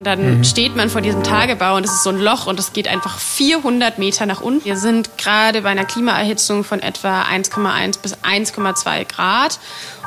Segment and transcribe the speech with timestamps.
[0.00, 0.44] Dann mhm.
[0.44, 3.18] steht man vor diesem Tagebau und es ist so ein Loch und es geht einfach
[3.18, 4.64] 400 Meter nach unten.
[4.64, 9.58] Wir sind gerade bei einer Klimaerhitzung von etwa 1,1 bis 1,2 Grad.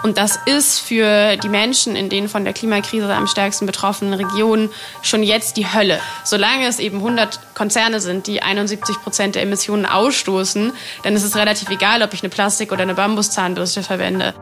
[0.01, 4.69] Und das ist für die Menschen in den von der Klimakrise am stärksten betroffenen Regionen
[5.01, 5.99] schon jetzt die Hölle.
[6.23, 10.71] Solange es eben 100 Konzerne sind, die 71 Prozent der Emissionen ausstoßen,
[11.03, 14.33] dann ist es relativ egal, ob ich eine Plastik- oder eine Bambuszahnbürste verwende.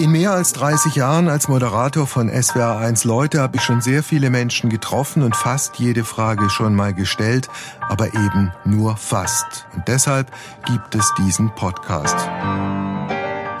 [0.00, 4.30] In mehr als 30 Jahren als Moderator von SWR1 Leute habe ich schon sehr viele
[4.30, 7.50] Menschen getroffen und fast jede Frage schon mal gestellt,
[7.86, 9.66] aber eben nur fast.
[9.74, 10.32] Und deshalb
[10.64, 12.16] gibt es diesen Podcast.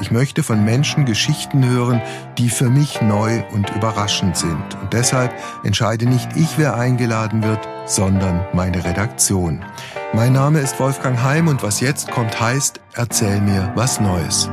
[0.00, 2.00] Ich möchte von Menschen Geschichten hören,
[2.38, 4.78] die für mich neu und überraschend sind.
[4.80, 9.62] Und deshalb entscheide nicht ich, wer eingeladen wird, sondern meine Redaktion.
[10.14, 14.48] Mein Name ist Wolfgang Heim und was jetzt kommt heißt, erzähl mir was Neues.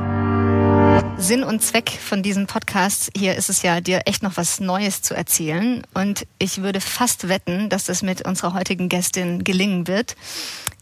[1.20, 5.02] Sinn und Zweck von diesem Podcast hier ist es ja, dir echt noch was Neues
[5.02, 5.82] zu erzählen.
[5.92, 10.14] Und ich würde fast wetten, dass das mit unserer heutigen Gästin gelingen wird.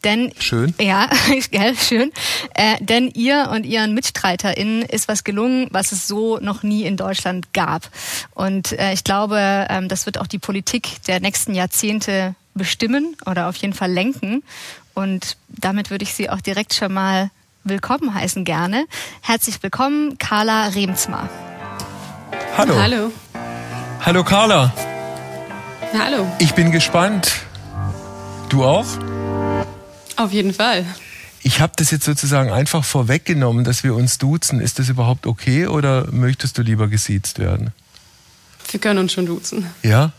[0.05, 0.75] Denn schön.
[0.79, 1.09] Ja,
[1.51, 2.13] gell, schön.
[2.55, 6.99] Äh, denn ihr und ihren MitstreiterInnen ist was gelungen, was es so noch nie in
[6.99, 7.91] Deutschland gab.
[8.35, 13.49] Und äh, ich glaube, ähm, das wird auch die Politik der nächsten Jahrzehnte bestimmen oder
[13.49, 14.43] auf jeden Fall lenken.
[14.95, 17.31] Und damit würde ich Sie auch direkt schon mal
[17.69, 18.87] willkommen heißen gerne.
[19.23, 21.29] Herzlich willkommen, Carla Remsmar.
[22.57, 22.81] Hallo.
[22.81, 23.13] Hallo.
[24.05, 24.73] Hallo Carla.
[25.99, 26.27] Hallo.
[26.39, 27.33] Ich bin gespannt.
[28.49, 28.87] Du auch?
[30.17, 30.85] Auf jeden Fall.
[31.43, 34.61] Ich habe das jetzt sozusagen einfach vorweggenommen, dass wir uns duzen.
[34.61, 37.73] Ist das überhaupt okay oder möchtest du lieber gesiezt werden?
[38.71, 39.67] Wir können uns schon duzen.
[39.83, 40.13] Ja?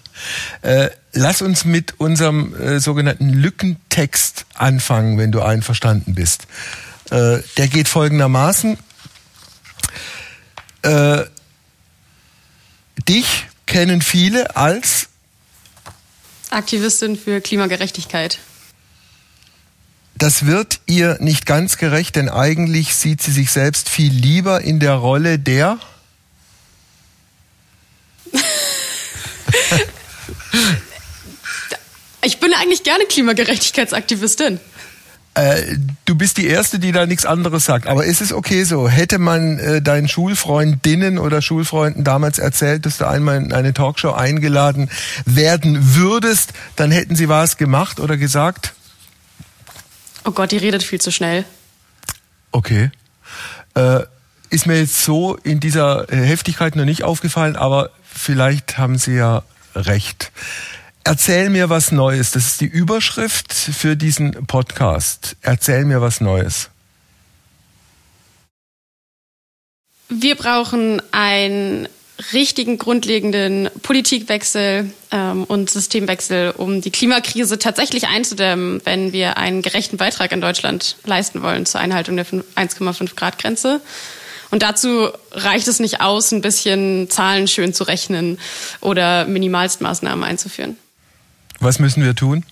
[0.62, 6.48] Äh, lass uns mit unserem äh, sogenannten Lückentext anfangen, wenn du einverstanden bist.
[7.10, 8.78] Äh, der geht folgendermaßen.
[10.82, 11.24] Äh,
[13.08, 15.08] dich kennen viele als
[16.50, 18.40] Aktivistin für Klimagerechtigkeit.
[20.16, 24.80] Das wird ihr nicht ganz gerecht, denn eigentlich sieht sie sich selbst viel lieber in
[24.80, 25.78] der Rolle der
[32.24, 34.60] Ich bin eigentlich gerne Klimagerechtigkeitsaktivistin.
[35.38, 37.86] Äh, du bist die Erste, die da nichts anderes sagt.
[37.86, 38.90] Aber ist es okay so?
[38.90, 44.14] Hätte man äh, deinen Schulfreundinnen oder Schulfreunden damals erzählt, dass du einmal in eine Talkshow
[44.14, 44.90] eingeladen
[45.26, 48.74] werden würdest, dann hätten sie was gemacht oder gesagt?
[50.26, 51.46] Oh Gott, die redet viel zu schnell.
[52.52, 52.90] Okay.
[53.76, 54.00] Äh,
[54.50, 59.44] ist mir jetzt so in dieser Heftigkeit noch nicht aufgefallen, aber vielleicht haben Sie ja
[59.76, 60.32] recht.
[61.08, 62.32] Erzähl mir was Neues.
[62.32, 65.38] Das ist die Überschrift für diesen Podcast.
[65.40, 66.70] Erzähl mir was Neues.
[70.10, 71.88] Wir brauchen einen
[72.34, 79.96] richtigen grundlegenden Politikwechsel ähm, und Systemwechsel, um die Klimakrise tatsächlich einzudämmen, wenn wir einen gerechten
[79.96, 83.80] Beitrag in Deutschland leisten wollen zur Einhaltung der 1,5 Grad Grenze.
[84.52, 88.40] Und dazu reicht es nicht aus, ein bisschen Zahlen schön zu rechnen
[88.82, 90.78] oder Minimalstmaßnahmen einzuführen.
[91.60, 92.44] Was müssen wir tun?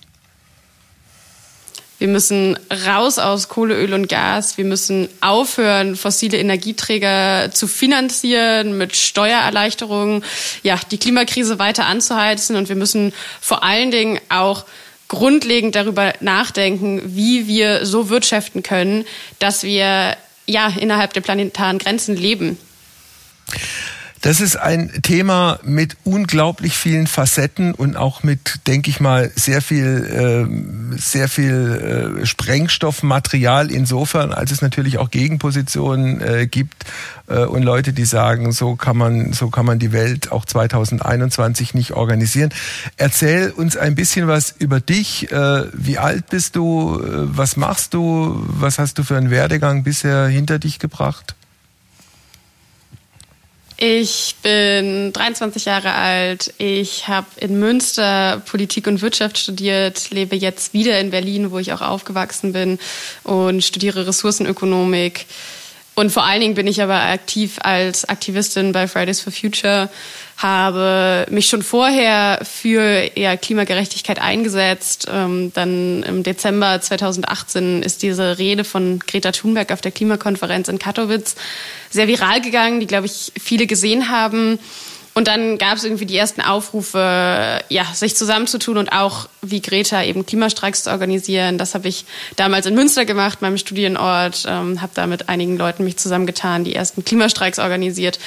[1.98, 4.58] Wir müssen raus aus Kohle, Öl und Gas.
[4.58, 10.22] Wir müssen aufhören, fossile Energieträger zu finanzieren mit Steuererleichterungen,
[10.62, 12.56] ja, die Klimakrise weiter anzuheizen.
[12.56, 14.66] Und wir müssen vor allen Dingen auch
[15.08, 19.06] grundlegend darüber nachdenken, wie wir so wirtschaften können,
[19.38, 22.58] dass wir ja innerhalb der planetaren Grenzen leben.
[24.26, 29.62] Das ist ein Thema mit unglaublich vielen Facetten und auch mit, denke ich mal, sehr
[29.62, 30.48] viel,
[30.90, 36.86] äh, sehr viel äh, Sprengstoffmaterial insofern, als es natürlich auch Gegenpositionen äh, gibt
[37.28, 41.74] äh, und Leute, die sagen, so kann man, so kann man die Welt auch 2021
[41.74, 42.50] nicht organisieren.
[42.96, 45.30] Erzähl uns ein bisschen was über dich.
[45.30, 47.00] Äh, wie alt bist du?
[47.00, 48.44] Äh, was machst du?
[48.48, 51.36] Was hast du für einen Werdegang bisher hinter dich gebracht?
[53.78, 56.54] Ich bin 23 Jahre alt.
[56.56, 61.74] Ich habe in Münster Politik und Wirtschaft studiert, lebe jetzt wieder in Berlin, wo ich
[61.74, 62.78] auch aufgewachsen bin
[63.22, 65.26] und studiere Ressourcenökonomik.
[65.98, 69.88] Und vor allen Dingen bin ich aber aktiv als Aktivistin bei Fridays for Future,
[70.36, 72.82] habe mich schon vorher für
[73.16, 75.08] eher Klimagerechtigkeit eingesetzt.
[75.10, 80.78] Ähm, dann im Dezember 2018 ist diese Rede von Greta Thunberg auf der Klimakonferenz in
[80.78, 81.34] Katowice
[81.88, 84.58] sehr viral gegangen, die, glaube ich, viele gesehen haben.
[85.16, 90.04] Und dann gab es irgendwie die ersten Aufrufe, ja, sich zusammenzutun und auch wie Greta
[90.04, 91.56] eben Klimastreiks zu organisieren.
[91.56, 92.04] Das habe ich
[92.36, 96.74] damals in Münster gemacht, meinem Studienort, ähm, habe da mit einigen Leuten mich zusammengetan, die
[96.74, 98.18] ersten Klimastreiks organisiert.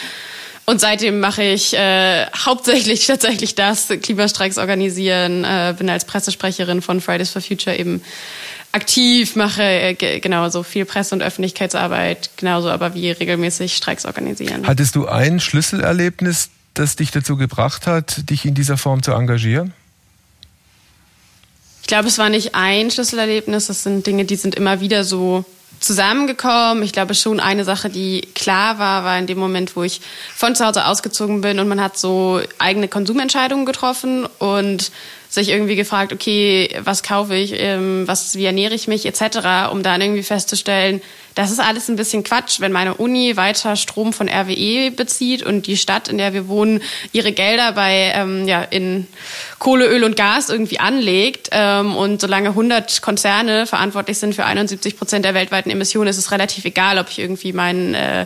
[0.65, 7.01] Und seitdem mache ich äh, hauptsächlich tatsächlich das, Klimastreiks organisieren, äh, bin als Pressesprecherin von
[7.01, 8.01] Fridays for Future eben
[8.71, 14.65] aktiv, mache äh, genauso viel Presse- und Öffentlichkeitsarbeit, genauso aber wie regelmäßig Streiks organisieren.
[14.65, 19.73] Hattest du ein Schlüsselerlebnis, das dich dazu gebracht hat, dich in dieser Form zu engagieren?
[21.81, 25.43] Ich glaube, es war nicht ein Schlüsselerlebnis, das sind Dinge, die sind immer wieder so
[25.79, 26.83] zusammengekommen.
[26.83, 30.01] Ich glaube schon eine Sache, die klar war, war in dem Moment, wo ich
[30.35, 34.91] von zu Hause ausgezogen bin und man hat so eigene Konsumentscheidungen getroffen und
[35.29, 39.83] sich irgendwie gefragt, okay, was kaufe ich, ähm, was, wie ernähre ich mich etc., um
[39.83, 41.01] dann irgendwie festzustellen,
[41.35, 45.67] das ist alles ein bisschen Quatsch, wenn meine Uni weiter Strom von RWE bezieht und
[45.67, 46.81] die Stadt, in der wir wohnen,
[47.13, 49.07] ihre Gelder bei ähm, ja in
[49.59, 54.97] Kohle, Öl und Gas irgendwie anlegt ähm, und solange 100 Konzerne verantwortlich sind für 71
[54.97, 58.25] Prozent der weltweiten Emissionen, ist es relativ egal, ob ich irgendwie meinen äh,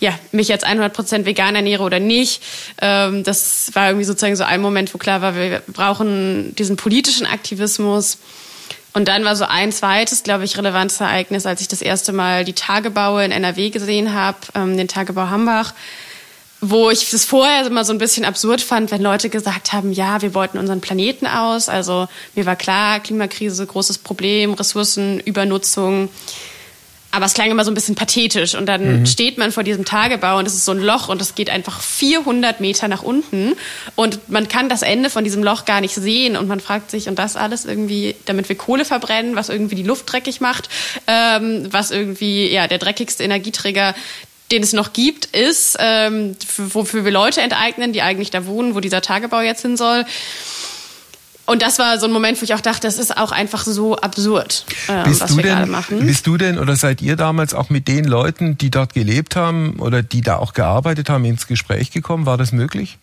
[0.00, 2.42] ja, mich jetzt 100 Prozent vegan ernähre oder nicht.
[2.80, 7.26] Ähm, das war irgendwie sozusagen so ein Moment, wo klar war, wir brauchen diesen politischen
[7.26, 8.18] Aktivismus.
[8.94, 12.44] Und dann war so ein zweites, glaube ich, relevantes Ereignis, als ich das erste Mal
[12.44, 15.74] die Tagebaue in NRW gesehen habe, ähm, den Tagebau Hambach
[16.60, 20.22] wo ich das vorher immer so ein bisschen absurd fand, wenn Leute gesagt haben, ja,
[20.22, 21.68] wir beuten unseren Planeten aus.
[21.68, 26.08] Also mir war klar, Klimakrise, großes Problem, Ressourcenübernutzung.
[27.10, 28.54] Aber es klang immer so ein bisschen pathetisch.
[28.54, 29.06] Und dann mhm.
[29.06, 31.80] steht man vor diesem Tagebau und es ist so ein Loch und es geht einfach
[31.80, 33.54] 400 Meter nach unten.
[33.96, 36.36] Und man kann das Ende von diesem Loch gar nicht sehen.
[36.36, 39.82] Und man fragt sich, und das alles irgendwie, damit wir Kohle verbrennen, was irgendwie die
[39.84, 40.68] Luft dreckig macht,
[41.06, 43.94] ähm, was irgendwie, ja, der dreckigste Energieträger
[44.50, 48.80] den es noch gibt, ist, ähm, wofür wir Leute enteignen, die eigentlich da wohnen, wo
[48.80, 50.06] dieser Tagebau jetzt hin soll.
[51.48, 53.96] Und das war so ein Moment, wo ich auch dachte, das ist auch einfach so
[53.96, 56.04] absurd, äh, bist was wir denn, gerade machen.
[56.04, 59.76] Bist du denn oder seid ihr damals auch mit den Leuten, die dort gelebt haben
[59.78, 62.26] oder die da auch gearbeitet haben, ins Gespräch gekommen?
[62.26, 62.98] War das möglich?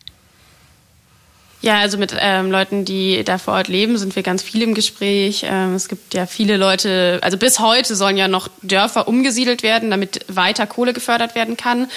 [1.65, 4.75] Ja, also mit ähm, Leuten, die da vor Ort leben, sind wir ganz viel im
[4.75, 5.47] Gespräch.
[5.49, 9.89] Ähm, es gibt ja viele Leute, also bis heute sollen ja noch Dörfer umgesiedelt werden,
[9.89, 11.87] damit weiter Kohle gefördert werden kann,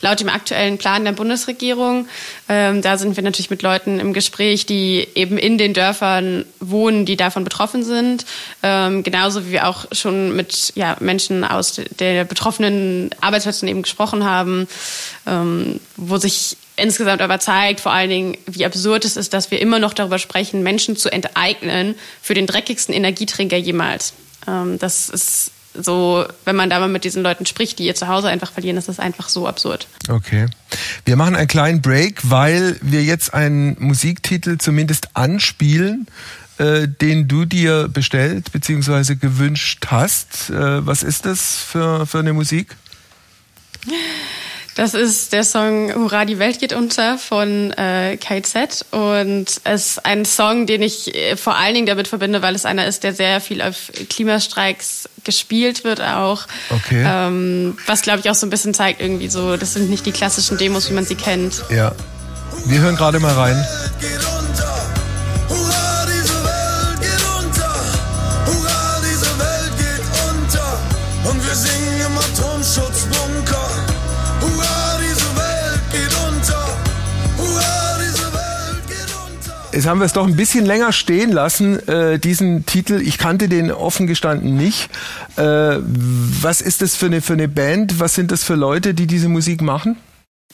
[0.00, 2.08] laut dem aktuellen Plan der Bundesregierung.
[2.48, 7.04] Ähm, da sind wir natürlich mit Leuten im Gespräch, die eben in den Dörfern wohnen,
[7.04, 8.24] die davon betroffen sind.
[8.62, 14.24] Ähm, genauso wie wir auch schon mit ja, Menschen aus der betroffenen Arbeitsplätzen eben gesprochen
[14.24, 14.66] haben,
[15.26, 19.60] ähm, wo sich insgesamt aber zeigt vor allen Dingen, wie absurd es ist, dass wir
[19.60, 24.14] immer noch darüber sprechen, Menschen zu enteignen für den dreckigsten Energieträger jemals.
[24.46, 28.28] Ähm, das ist so, wenn man da mal mit diesen Leuten spricht, die ihr Zuhause
[28.28, 29.86] einfach verlieren, ist das einfach so absurd.
[30.08, 30.46] Okay.
[31.04, 36.06] Wir machen einen kleinen Break, weil wir jetzt einen Musiktitel zumindest anspielen,
[36.58, 39.14] äh, den du dir bestellt bzw.
[39.14, 40.50] gewünscht hast.
[40.50, 42.76] Äh, was ist das für, für eine Musik?
[44.78, 50.06] Das ist der Song Hurra, die Welt geht unter von äh, KZ und es ist
[50.06, 53.12] ein Song, den ich äh, vor allen Dingen damit verbinde, weil es einer ist, der
[53.12, 56.46] sehr viel auf Klimastreiks gespielt wird auch.
[56.70, 57.04] Okay.
[57.04, 60.12] Ähm, was glaube ich auch so ein bisschen zeigt irgendwie so, das sind nicht die
[60.12, 61.64] klassischen Demos, wie man sie kennt.
[61.70, 61.90] Ja.
[62.66, 63.66] Wir hören gerade mal rein.
[79.78, 83.00] Jetzt haben wir es doch ein bisschen länger stehen lassen, äh, diesen Titel.
[83.00, 84.90] Ich kannte den offen gestanden nicht.
[85.36, 88.00] Äh, was ist das für eine, für eine Band?
[88.00, 89.96] Was sind das für Leute, die diese Musik machen?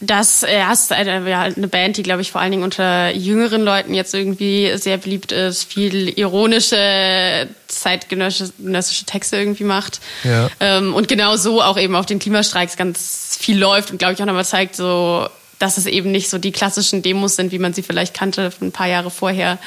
[0.03, 3.63] Das äh, ist eine, ja, eine Band, die, glaube ich, vor allen Dingen unter jüngeren
[3.63, 10.01] Leuten jetzt irgendwie sehr beliebt ist, viel ironische, zeitgenössische Texte irgendwie macht.
[10.25, 10.51] Ja.
[10.61, 14.21] Ähm, und genau so auch eben auf den Klimastreiks ganz viel läuft und, glaube ich,
[14.21, 15.31] auch nochmal zeigt, so
[15.65, 18.71] dass es eben nicht so die klassischen Demos sind, wie man sie vielleicht kannte ein
[18.71, 19.59] paar Jahre vorher,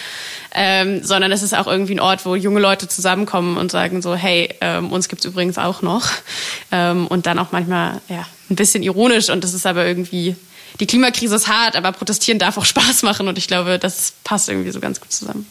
[0.54, 4.14] ähm, sondern es ist auch irgendwie ein Ort, wo junge Leute zusammenkommen und sagen so,
[4.14, 6.08] hey, ähm, uns gibt's übrigens auch noch.
[6.72, 10.36] Ähm, und dann auch manchmal ja ein bisschen ironisch und das ist aber irgendwie,
[10.80, 14.50] die Klimakrise ist hart, aber protestieren darf auch Spaß machen und ich glaube, das passt
[14.50, 15.48] irgendwie so ganz gut zusammen.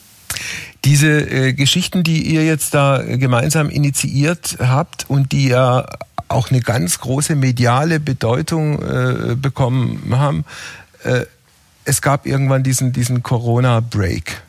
[0.85, 5.87] Diese äh, Geschichten, die ihr jetzt da gemeinsam initiiert habt und die ja
[6.29, 10.45] auch eine ganz große mediale Bedeutung äh, bekommen haben.
[11.05, 11.27] Äh,
[11.85, 14.43] es gab irgendwann diesen, diesen Corona-Break.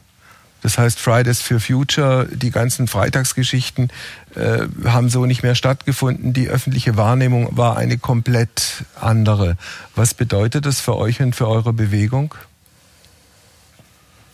[0.63, 3.89] Das heißt, Fridays for Future, die ganzen Freitagsgeschichten
[4.35, 6.33] äh, haben so nicht mehr stattgefunden.
[6.33, 9.55] Die öffentliche Wahrnehmung war eine komplett andere.
[9.95, 12.33] Was bedeutet das für euch und für eure Bewegung?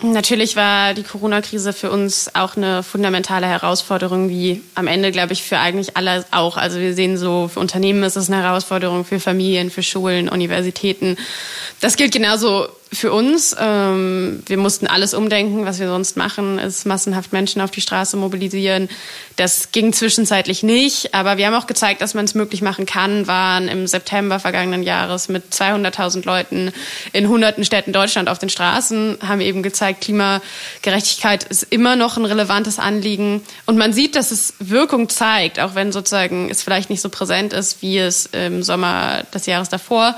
[0.04, 5.44] Natürlich war die Corona-Krise für uns auch eine fundamentale Herausforderung, wie am Ende, glaube ich,
[5.44, 6.58] für eigentlich alle auch.
[6.58, 11.16] Also wir sehen so, für Unternehmen ist es eine Herausforderung, für Familien, für Schulen, Universitäten.
[11.80, 13.56] Das gilt genauso für uns.
[13.60, 18.18] Ähm, wir mussten alles umdenken, was wir sonst machen, ist massenhaft Menschen auf die Straße
[18.18, 18.90] mobilisieren.
[19.36, 23.28] Das ging zwischenzeitlich nicht, aber wir haben auch gezeigt, dass man es möglich machen kann,
[23.28, 26.72] waren im September vergangenen Jahres mit 200.000 Leuten
[27.12, 32.26] in hunderten Städten Deutschland auf den Straßen, haben eben gezeigt, Klimagerechtigkeit ist immer noch ein
[32.26, 33.42] relevantes Anliegen.
[33.66, 37.54] Und man sieht, dass es Wirkung zeigt, auch wenn sozusagen es vielleicht nicht so präsent
[37.54, 40.16] ist, wie es im Sommer des Jahres davor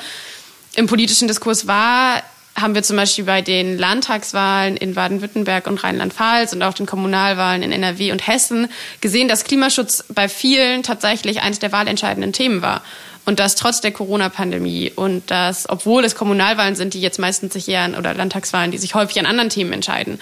[0.76, 2.22] im politischen Diskurs war,
[2.56, 7.64] haben wir zum Beispiel bei den Landtagswahlen in Baden-Württemberg und Rheinland-Pfalz und auch den Kommunalwahlen
[7.64, 8.70] in NRW und Hessen
[9.02, 12.82] gesehen, dass Klimaschutz bei vielen tatsächlich eines der wahlentscheidenden Themen war.
[13.26, 17.68] Und das trotz der Corona-Pandemie und das, obwohl es Kommunalwahlen sind, die jetzt meistens sich
[17.68, 20.20] eher an, oder Landtagswahlen, die sich häufig an anderen Themen entscheiden.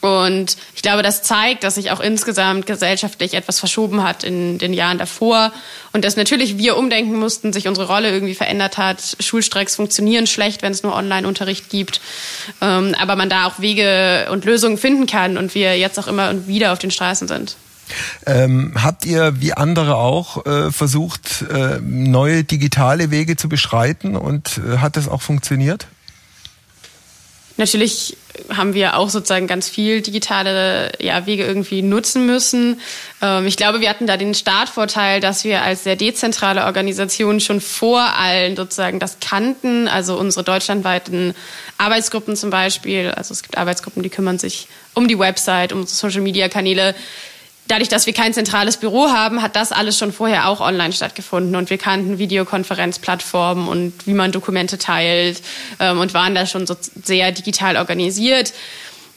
[0.00, 4.72] Und ich glaube, das zeigt, dass sich auch insgesamt gesellschaftlich etwas verschoben hat in den
[4.72, 5.52] Jahren davor
[5.92, 9.16] und dass natürlich wir umdenken mussten, sich unsere Rolle irgendwie verändert hat.
[9.20, 12.00] Schulstreiks funktionieren schlecht, wenn es nur Online-Unterricht gibt,
[12.62, 16.30] ähm, aber man da auch Wege und Lösungen finden kann und wir jetzt auch immer
[16.30, 17.56] und wieder auf den Straßen sind.
[18.24, 24.58] Ähm, habt ihr wie andere auch äh, versucht, äh, neue digitale Wege zu beschreiten und
[24.58, 25.88] äh, hat das auch funktioniert?
[27.56, 28.16] Natürlich
[28.48, 32.80] haben wir auch sozusagen ganz viel digitale ja, Wege irgendwie nutzen müssen.
[33.22, 37.60] Ähm, ich glaube, wir hatten da den Startvorteil, dass wir als sehr dezentrale Organisation schon
[37.60, 39.88] vor allen sozusagen das kannten.
[39.88, 41.34] Also unsere deutschlandweiten
[41.78, 43.10] Arbeitsgruppen zum Beispiel.
[43.10, 46.94] Also es gibt Arbeitsgruppen, die kümmern sich um die Website, um Social-Media-Kanäle
[47.70, 51.54] dadurch, dass wir kein zentrales Büro haben, hat das alles schon vorher auch online stattgefunden
[51.56, 55.42] und wir kannten Videokonferenzplattformen und wie man Dokumente teilt
[55.78, 58.52] ähm, und waren da schon so sehr digital organisiert.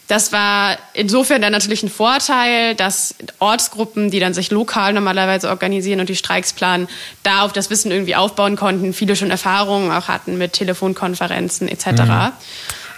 [0.07, 6.01] Das war insofern dann natürlich ein Vorteil, dass Ortsgruppen, die dann sich lokal normalerweise organisieren
[6.01, 6.89] und die Streiks planen,
[7.23, 11.87] da auf das Wissen irgendwie aufbauen konnten, viele schon Erfahrungen auch hatten mit Telefonkonferenzen etc.
[11.87, 12.31] Mhm.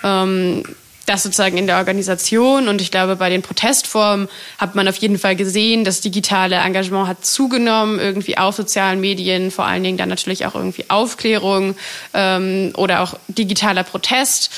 [0.04, 0.64] Ähm,
[1.06, 5.18] das sozusagen in der Organisation und ich glaube, bei den Protestformen hat man auf jeden
[5.18, 10.10] Fall gesehen, das digitale Engagement hat zugenommen, irgendwie auf sozialen Medien, vor allen Dingen dann
[10.10, 11.76] natürlich auch irgendwie Aufklärung
[12.14, 14.52] ähm, oder auch digitaler Protest.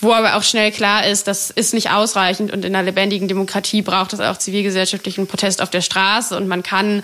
[0.00, 3.82] Wo aber auch schnell klar ist, das ist nicht ausreichend und in einer lebendigen Demokratie
[3.82, 7.02] braucht es auch zivilgesellschaftlichen Protest auf der Straße und man kann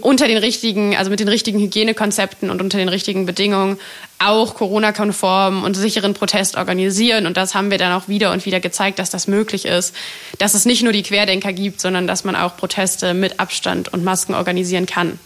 [0.00, 3.78] unter den richtigen, also mit den richtigen Hygienekonzepten und unter den richtigen Bedingungen
[4.18, 7.26] auch Corona-konform und sicheren Protest organisieren.
[7.26, 9.94] Und das haben wir dann auch wieder und wieder gezeigt, dass das möglich ist,
[10.38, 14.04] dass es nicht nur die Querdenker gibt, sondern dass man auch Proteste mit Abstand und
[14.04, 15.18] Masken organisieren kann.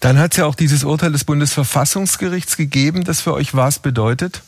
[0.00, 4.42] Dann hat es ja auch dieses Urteil des Bundesverfassungsgerichts gegeben, das für euch was bedeutet?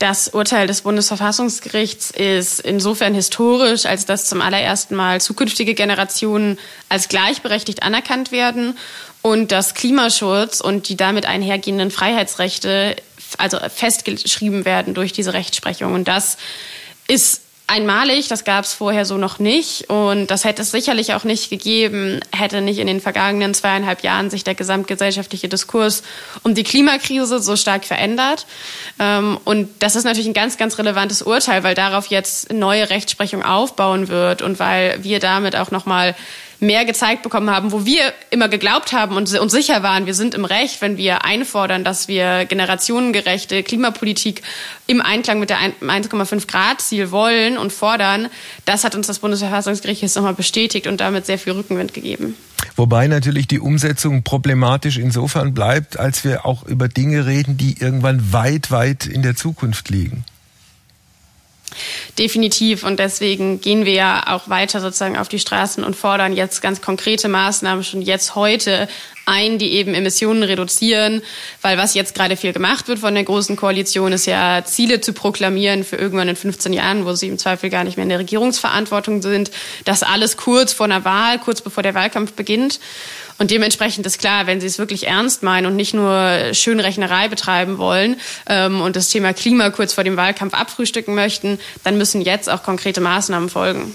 [0.00, 7.08] Das Urteil des Bundesverfassungsgerichts ist insofern historisch, als dass zum allerersten Mal zukünftige Generationen als
[7.08, 8.78] gleichberechtigt anerkannt werden
[9.20, 12.96] und dass Klimaschutz und die damit einhergehenden Freiheitsrechte
[13.36, 15.92] also festgeschrieben werden durch diese Rechtsprechung.
[15.92, 16.38] Und das
[17.06, 21.24] ist einmalig, das gab es vorher so noch nicht und das hätte es sicherlich auch
[21.24, 26.02] nicht gegeben, hätte nicht in den vergangenen zweieinhalb Jahren sich der gesamtgesellschaftliche Diskurs
[26.42, 28.46] um die Klimakrise so stark verändert.
[28.98, 33.44] Ähm, und das ist natürlich ein ganz, ganz relevantes Urteil, weil darauf jetzt neue Rechtsprechung
[33.44, 36.16] aufbauen wird und weil wir damit auch nochmal
[36.60, 40.34] mehr gezeigt bekommen haben, wo wir immer geglaubt haben und uns sicher waren, wir sind
[40.34, 44.42] im Recht, wenn wir einfordern, dass wir generationengerechte Klimapolitik
[44.86, 48.28] im Einklang mit der 1,5 Grad Ziel wollen und fordern.
[48.64, 52.36] Das hat uns das Bundesverfassungsgericht jetzt nochmal bestätigt und damit sehr viel Rückenwind gegeben.
[52.76, 58.32] Wobei natürlich die Umsetzung problematisch insofern bleibt, als wir auch über Dinge reden, die irgendwann
[58.32, 60.24] weit, weit in der Zukunft liegen.
[62.18, 62.84] Definitiv.
[62.84, 66.80] Und deswegen gehen wir ja auch weiter sozusagen auf die Straßen und fordern jetzt ganz
[66.80, 68.88] konkrete Maßnahmen schon jetzt heute
[69.26, 71.22] ein, die eben Emissionen reduzieren.
[71.62, 75.12] Weil was jetzt gerade viel gemacht wird von der Großen Koalition, ist ja Ziele zu
[75.12, 78.18] proklamieren für irgendwann in 15 Jahren, wo sie im Zweifel gar nicht mehr in der
[78.18, 79.50] Regierungsverantwortung sind.
[79.84, 82.80] Das alles kurz vor einer Wahl, kurz bevor der Wahlkampf beginnt.
[83.40, 87.78] Und dementsprechend ist klar, wenn Sie es wirklich ernst meinen und nicht nur Schönrechnerei betreiben
[87.78, 92.50] wollen ähm, und das Thema Klima kurz vor dem Wahlkampf abfrühstücken möchten, dann müssen jetzt
[92.50, 93.94] auch konkrete Maßnahmen folgen.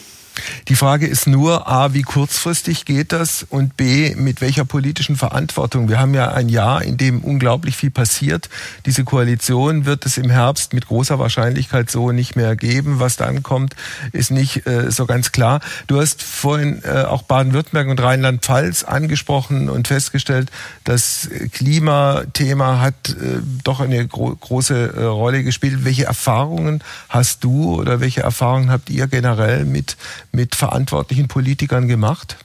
[0.68, 5.90] Die Frage ist nur, a, wie kurzfristig geht das und b, mit welcher politischen Verantwortung.
[5.90, 8.50] Wir haben ja ein Jahr, in dem unglaublich viel passiert.
[8.86, 13.00] Diese Koalition wird es im Herbst mit großer Wahrscheinlichkeit so nicht mehr geben.
[13.00, 13.76] Was dann kommt,
[14.12, 15.60] ist nicht äh, so ganz klar.
[15.88, 20.52] Du hast vorhin äh, auch Baden-Württemberg und Rheinland-Pfalz angesprochen und festgestellt,
[20.84, 25.86] das Klimathema hat äh, doch eine gro große äh, Rolle gespielt.
[25.86, 29.98] Welche Erfahrungen hast du oder welche Erfahrungen habt ihr generell mit
[30.36, 32.38] mit verantwortlichen Politikern gemacht?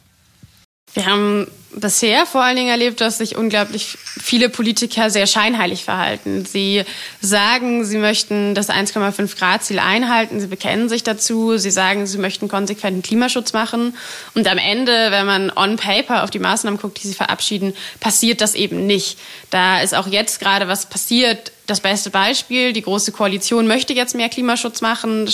[0.94, 6.44] Wir haben bisher vor allen Dingen erlebt, dass sich unglaublich viele Politiker sehr scheinheilig verhalten.
[6.44, 6.84] Sie
[7.20, 12.18] sagen, sie möchten das 1,5 Grad Ziel einhalten, sie bekennen sich dazu, sie sagen, sie
[12.18, 13.96] möchten konsequenten Klimaschutz machen
[14.34, 18.40] und am Ende, wenn man on paper auf die Maßnahmen guckt, die sie verabschieden, passiert
[18.40, 19.18] das eben nicht.
[19.50, 22.72] Da ist auch jetzt gerade was passiert, das beste Beispiel.
[22.72, 25.30] Die Große Koalition möchte jetzt mehr Klimaschutz machen,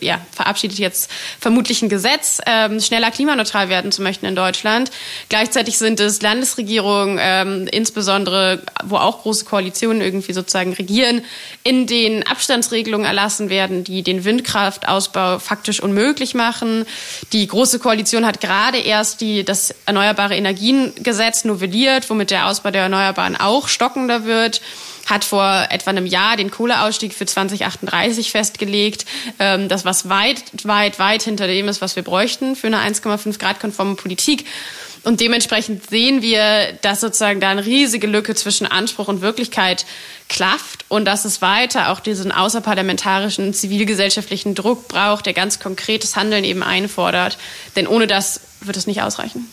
[0.00, 4.90] ja, verabschiedet jetzt vermutlich ein Gesetz, ähm, schneller klimaneutral werden zu möchten in Deutschland.
[5.28, 11.22] Gleichzeitig sind es Landesregierungen, ähm, insbesondere, wo auch große Koalitionen irgendwie sozusagen regieren,
[11.62, 16.84] in denen Abstandsregelungen erlassen werden, die den Windkraftausbau faktisch unmöglich machen.
[17.32, 22.82] Die Große Koalition hat gerade erst die, das Erneuerbare Energiengesetz novelliert, womit der Ausbau der
[22.82, 24.60] Erneuerbaren auch stockender wird
[25.06, 29.06] hat vor etwa einem Jahr den Kohleausstieg für 2038 festgelegt.
[29.38, 33.38] Ähm, das was weit, weit, weit hinter dem ist, was wir bräuchten für eine 1,5
[33.38, 34.44] Grad konforme Politik.
[35.06, 39.86] Und dementsprechend sehen wir, dass sozusagen da eine riesige Lücke zwischen Anspruch und Wirklichkeit
[40.28, 46.42] klafft und dass es weiter auch diesen außerparlamentarischen zivilgesellschaftlichen Druck braucht, der ganz konkretes Handeln
[46.42, 47.38] eben einfordert.
[47.76, 49.46] Denn ohne das wird es nicht ausreichen.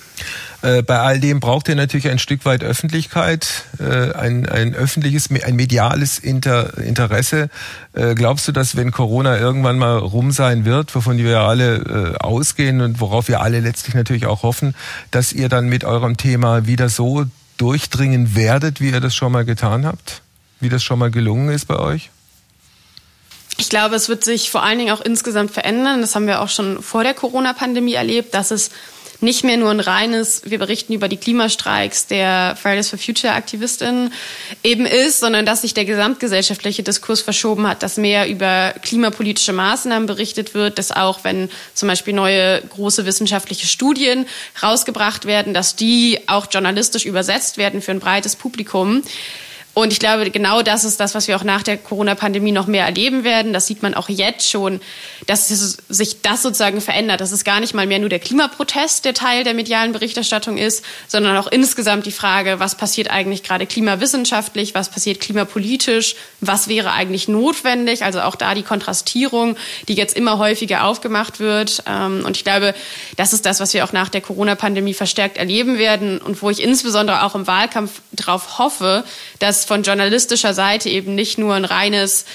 [0.62, 5.29] Äh, bei all dem braucht ihr natürlich ein Stück weit Öffentlichkeit, äh, ein, ein öffentliches,
[5.29, 7.50] ein mediales Inter, Interesse.
[7.93, 12.82] Äh, glaubst du, dass wenn Corona irgendwann mal rum sein wird, wovon wir alle ausgehen
[12.82, 14.74] und worauf wir alle letztlich natürlich auch hoffen,
[15.12, 17.25] dass ihr dann mit eurem Thema wieder so
[17.58, 20.22] durchdringen werdet, wie ihr das schon mal getan habt?
[20.60, 22.10] Wie das schon mal gelungen ist bei euch?
[23.58, 26.01] Ich glaube, es wird sich vor allen Dingen auch insgesamt verändern.
[26.01, 28.72] Das haben wir auch schon vor der Corona-Pandemie erlebt, dass es
[29.24, 34.13] nicht mehr nur ein reines, wir berichten über die Klimastreiks der Fridays for Future Aktivistinnen
[34.63, 40.06] eben ist, sondern dass sich der gesamtgesellschaftliche Diskurs verschoben hat, dass mehr über klimapolitische Maßnahmen
[40.06, 44.27] berichtet wird, dass auch wenn zum Beispiel neue große wissenschaftliche Studien
[44.62, 49.03] rausgebracht werden, dass die auch journalistisch übersetzt werden für ein breites Publikum.
[49.75, 52.86] Und ich glaube, genau das ist das, was wir auch nach der Corona-Pandemie noch mehr
[52.86, 53.53] erleben werden.
[53.53, 54.82] Das sieht man auch jetzt schon,
[55.25, 57.22] dass sich das sozusagen verändert.
[57.22, 60.86] Dass es gar nicht mal mehr nur der Klimaprotest, der Teil der medialen Berichterstattung ist,
[61.07, 66.92] sondern auch insgesamt die Frage, was passiert eigentlich gerade klimawissenschaftlich, was passiert klimapolitisch, was wäre
[66.92, 68.03] eigentlich notwendig.
[68.03, 69.57] Also auch da die Kontrastierung,
[69.88, 71.83] die jetzt immer häufiger aufgemacht wird.
[71.88, 72.75] Ähm, und ich glaube,
[73.18, 76.62] das ist das, was wir auch nach der Corona-Pandemie verstärkt erleben werden und wo ich
[76.62, 79.03] insbesondere auch im Wahlkampf darauf hoffe,
[79.40, 82.25] dass von journalistischer Seite eben nicht nur ein reines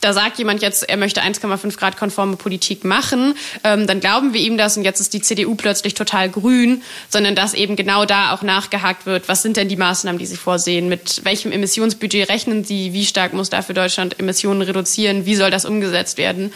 [0.00, 4.40] da sagt jemand jetzt, er möchte 1,5 Grad konforme Politik machen, ähm, dann glauben wir
[4.40, 8.32] ihm das und jetzt ist die CDU plötzlich total grün, sondern dass eben genau da
[8.32, 12.64] auch nachgehakt wird, was sind denn die Maßnahmen, die Sie vorsehen, mit welchem Emissionsbudget rechnen
[12.64, 16.52] Sie, wie stark muss dafür Deutschland Emissionen reduzieren, wie soll das umgesetzt werden,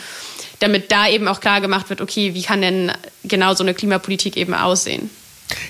[0.58, 2.92] damit da eben auch klar gemacht wird, okay, wie kann denn
[3.24, 5.10] genau so eine Klimapolitik eben aussehen.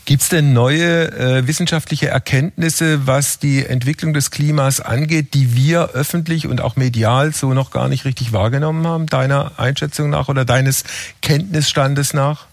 [0.05, 5.91] Gibt es denn neue äh, wissenschaftliche Erkenntnisse, was die Entwicklung des Klimas angeht, die wir
[5.91, 10.45] öffentlich und auch medial so noch gar nicht richtig wahrgenommen haben, deiner Einschätzung nach oder
[10.45, 10.85] deines
[11.23, 12.47] Kenntnisstandes nach?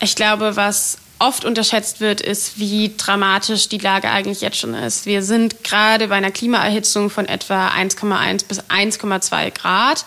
[0.00, 5.06] Ich glaube, was oft unterschätzt wird, ist, wie dramatisch die Lage eigentlich jetzt schon ist.
[5.06, 10.04] Wir sind gerade bei einer Klimaerhitzung von etwa 1,1 bis 1,2 Grad.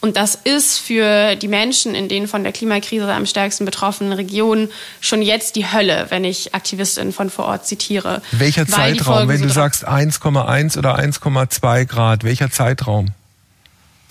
[0.00, 4.70] Und das ist für die Menschen in den von der Klimakrise am stärksten betroffenen Regionen
[5.00, 8.20] schon jetzt die Hölle, wenn ich Aktivistinnen von vor Ort zitiere.
[8.32, 13.08] Welcher Zeitraum, wenn du sagst 1,1 oder 1,2 Grad, welcher Zeitraum?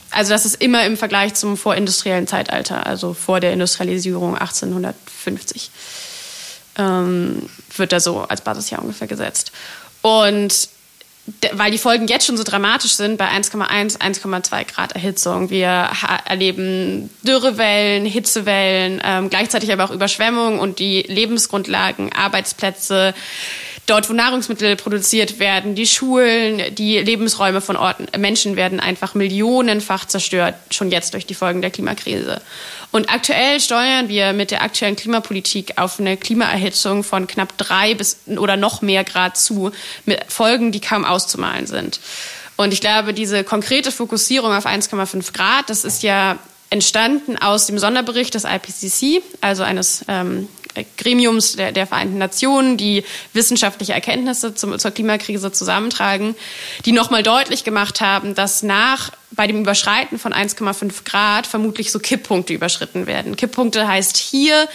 [0.09, 5.71] Also das ist immer im Vergleich zum vorindustriellen Zeitalter, also vor der Industrialisierung 1850
[6.77, 9.51] ähm, wird da so als Basisjahr ungefähr gesetzt.
[10.01, 10.69] Und
[11.53, 15.49] weil die Folgen jetzt schon so dramatisch sind bei 1,1, 1,2 Grad Erhitzung.
[15.49, 15.89] Wir
[16.25, 23.13] erleben Dürrewellen, Hitzewellen, ähm, gleichzeitig aber auch Überschwemmungen und die Lebensgrundlagen, Arbeitsplätze,
[23.85, 30.05] dort, wo Nahrungsmittel produziert werden, die Schulen, die Lebensräume von Orten, Menschen werden einfach millionenfach
[30.05, 32.41] zerstört, schon jetzt durch die Folgen der Klimakrise.
[32.91, 38.19] Und aktuell steuern wir mit der aktuellen Klimapolitik auf eine Klimaerhitzung von knapp drei bis
[38.37, 39.71] oder noch mehr Grad zu,
[40.05, 41.99] mit Folgen, die kaum auszumalen sind.
[42.55, 46.37] Und ich glaube, diese konkrete Fokussierung auf 1,5 Grad, das ist ja
[46.69, 50.47] entstanden aus dem Sonderbericht des IPCC, also eines ähm,
[50.97, 56.35] Gremiums der, der Vereinten Nationen, die wissenschaftliche Erkenntnisse zum, zur Klimakrise zusammentragen,
[56.85, 61.99] die nochmal deutlich gemacht haben, dass nach bei dem Überschreiten von 1,5 Grad vermutlich so
[61.99, 63.35] Kipppunkte überschritten werden.
[63.35, 64.67] Kipppunkte heißt hier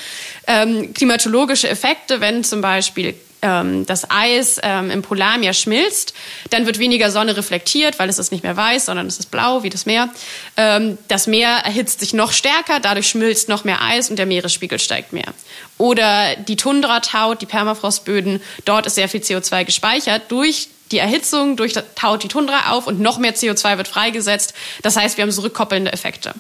[0.46, 6.14] ähm, klimatologische Effekte, wenn zum Beispiel ähm, das Eis ähm, im Polarmeer schmilzt,
[6.50, 9.62] dann wird weniger Sonne reflektiert, weil es ist nicht mehr weiß, sondern es ist blau
[9.62, 10.08] wie das Meer.
[10.56, 14.78] Ähm, das Meer erhitzt sich noch stärker, dadurch schmilzt noch mehr Eis und der Meeresspiegel
[14.78, 15.32] steigt mehr.
[15.76, 21.74] Oder die Tundra-Taut, die Permafrostböden, dort ist sehr viel CO2 gespeichert durch die Erhitzung durch
[21.94, 24.54] taut die Tundra auf und noch mehr CO2 wird freigesetzt.
[24.82, 26.32] Das heißt, wir haben zurückkoppelnde Effekte.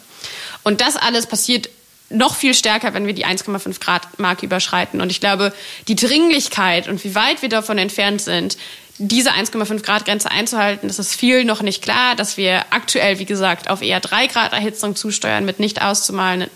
[0.62, 1.68] Und das alles passiert
[2.10, 5.00] noch viel stärker, wenn wir die 1,5 Grad Marke überschreiten.
[5.00, 5.52] Und ich glaube,
[5.88, 8.56] die Dringlichkeit und wie weit wir davon entfernt sind,
[8.98, 13.26] diese 1,5 Grad Grenze einzuhalten, das ist viel noch nicht klar, dass wir aktuell, wie
[13.26, 16.50] gesagt, auf eher 3 Grad Erhitzung zusteuern mit nicht auszumalenden,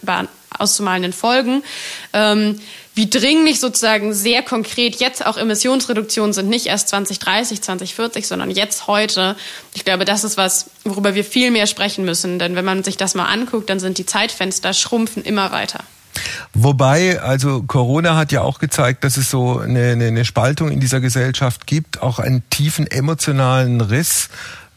[0.59, 1.63] auszumalenden Folgen.
[2.13, 2.61] Ähm,
[2.95, 8.87] wie dringlich sozusagen sehr konkret jetzt auch Emissionsreduktionen sind, nicht erst 2030, 2040, sondern jetzt
[8.87, 9.37] heute.
[9.73, 12.39] Ich glaube, das ist was, worüber wir viel mehr sprechen müssen.
[12.39, 15.81] Denn wenn man sich das mal anguckt, dann sind die Zeitfenster schrumpfen immer weiter.
[16.53, 21.01] Wobei, also Corona hat ja auch gezeigt, dass es so eine, eine Spaltung in dieser
[21.01, 24.29] Gesellschaft gibt, auch einen tiefen emotionalen Riss.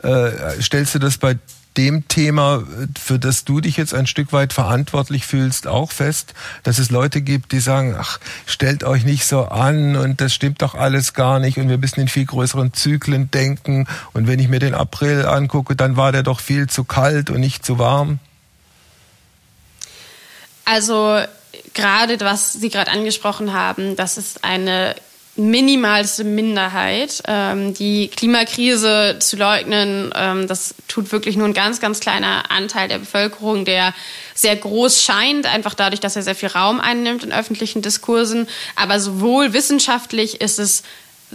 [0.01, 1.37] Äh, stellst du das bei
[1.77, 2.63] dem Thema,
[2.97, 6.33] für das du dich jetzt ein Stück weit verantwortlich fühlst, auch fest,
[6.63, 10.61] dass es Leute gibt, die sagen, ach, stellt euch nicht so an und das stimmt
[10.61, 14.47] doch alles gar nicht und wir müssen in viel größeren Zyklen denken und wenn ich
[14.47, 18.19] mir den April angucke, dann war der doch viel zu kalt und nicht zu warm?
[20.65, 21.19] Also
[21.73, 24.95] gerade was Sie gerade angesprochen haben, das ist eine
[25.35, 27.21] minimalste Minderheit.
[27.27, 32.87] Ähm, die Klimakrise zu leugnen, ähm, das tut wirklich nur ein ganz, ganz kleiner Anteil
[32.87, 33.93] der Bevölkerung, der
[34.33, 38.47] sehr groß scheint, einfach dadurch, dass er sehr viel Raum einnimmt in öffentlichen Diskursen.
[38.75, 40.83] Aber sowohl wissenschaftlich ist es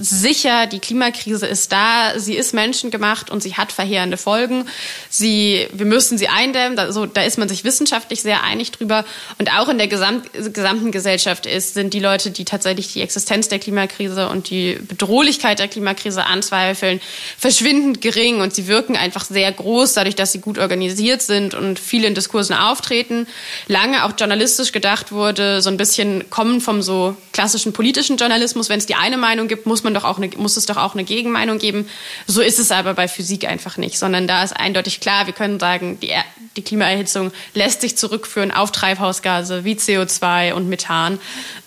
[0.01, 4.67] sicher, die Klimakrise ist da, sie ist menschengemacht und sie hat verheerende Folgen.
[5.09, 9.05] Sie, wir müssen sie eindämmen, da, da ist man sich wissenschaftlich sehr einig drüber.
[9.39, 13.49] Und auch in der gesamt, gesamten Gesellschaft ist, sind die Leute, die tatsächlich die Existenz
[13.49, 17.01] der Klimakrise und die Bedrohlichkeit der Klimakrise anzweifeln,
[17.39, 21.79] verschwindend gering und sie wirken einfach sehr groß, dadurch, dass sie gut organisiert sind und
[21.79, 23.27] viel in Diskursen auftreten.
[23.69, 28.79] Lange auch journalistisch gedacht wurde, so ein bisschen kommen vom so klassischen politischen Journalismus, wenn
[28.79, 30.95] es die eine Meinung gibt, muss man man doch auch eine, muss es doch auch
[30.95, 31.89] eine Gegenmeinung geben.
[32.27, 35.59] So ist es aber bei Physik einfach nicht, sondern da ist eindeutig klar, wir können
[35.59, 36.13] sagen, die,
[36.57, 41.19] die Klimaerhitzung lässt sich zurückführen auf Treibhausgase wie CO2 und Methan.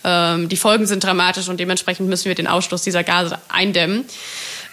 [0.04, 4.06] Ähm, die Folgen sind dramatisch und dementsprechend müssen wir den Ausstoß dieser Gase eindämmen.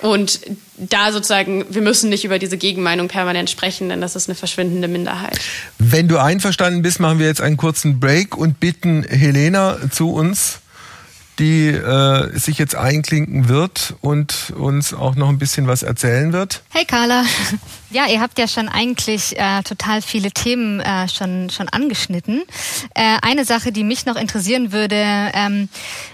[0.01, 0.41] Und
[0.79, 4.89] da sozusagen, wir müssen nicht über diese Gegenmeinung permanent sprechen, denn das ist eine verschwindende
[4.89, 5.39] Minderheit.
[5.79, 10.60] Wenn du einverstanden bist, machen wir jetzt einen kurzen Break und bitten Helena zu uns
[11.41, 16.63] die äh, sich jetzt einklinken wird und uns auch noch ein bisschen was erzählen wird.
[16.69, 17.25] Hey Carla.
[17.93, 22.43] Ja, ihr habt ja schon eigentlich äh, total viele Themen äh, schon, schon angeschnitten.
[22.95, 25.69] Äh, eine Sache, die mich noch interessieren würde, ähm,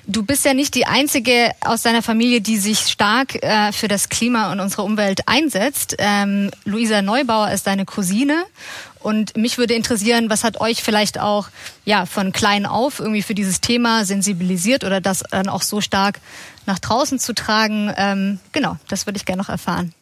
[0.06, 4.08] du bist ja nicht die Einzige aus deiner Familie, die sich stark äh, für das
[4.08, 5.96] Klima und unsere Umwelt einsetzt.
[5.98, 8.46] Ähm, Luisa Neubauer ist deine Cousine
[9.06, 11.46] und mich würde interessieren, was hat euch vielleicht auch
[11.84, 16.18] ja von klein auf irgendwie für dieses Thema sensibilisiert oder das dann auch so stark
[16.66, 17.94] nach draußen zu tragen?
[17.96, 19.94] Ähm, genau, das würde ich gerne noch erfahren.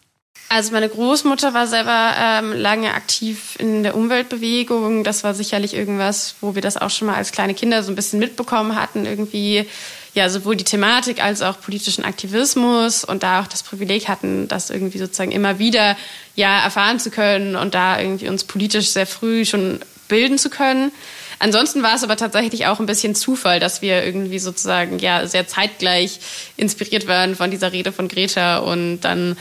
[0.48, 5.04] Also meine Großmutter war selber ähm, lange aktiv in der Umweltbewegung.
[5.04, 7.96] Das war sicherlich irgendwas, wo wir das auch schon mal als kleine Kinder so ein
[7.96, 9.66] bisschen mitbekommen hatten, irgendwie
[10.14, 14.70] ja sowohl die Thematik als auch politischen Aktivismus und da auch das Privileg hatten, das
[14.70, 15.96] irgendwie sozusagen immer wieder
[16.36, 20.92] ja erfahren zu können und da irgendwie uns politisch sehr früh schon bilden zu können.
[21.40, 25.48] Ansonsten war es aber tatsächlich auch ein bisschen Zufall, dass wir irgendwie sozusagen ja sehr
[25.48, 26.20] zeitgleich
[26.56, 29.36] inspiriert waren von dieser Rede von Greta und dann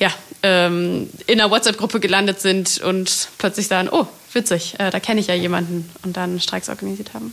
[0.00, 5.20] ja ähm, in einer WhatsApp-Gruppe gelandet sind und plötzlich sagen, oh witzig, äh, da kenne
[5.20, 7.32] ich ja jemanden und dann Streiks organisiert haben.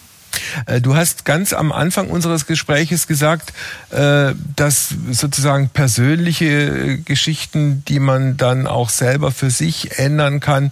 [0.66, 3.54] Äh, du hast ganz am Anfang unseres Gespräches gesagt,
[3.92, 10.72] äh, dass sozusagen persönliche äh, Geschichten, die man dann auch selber für sich ändern kann,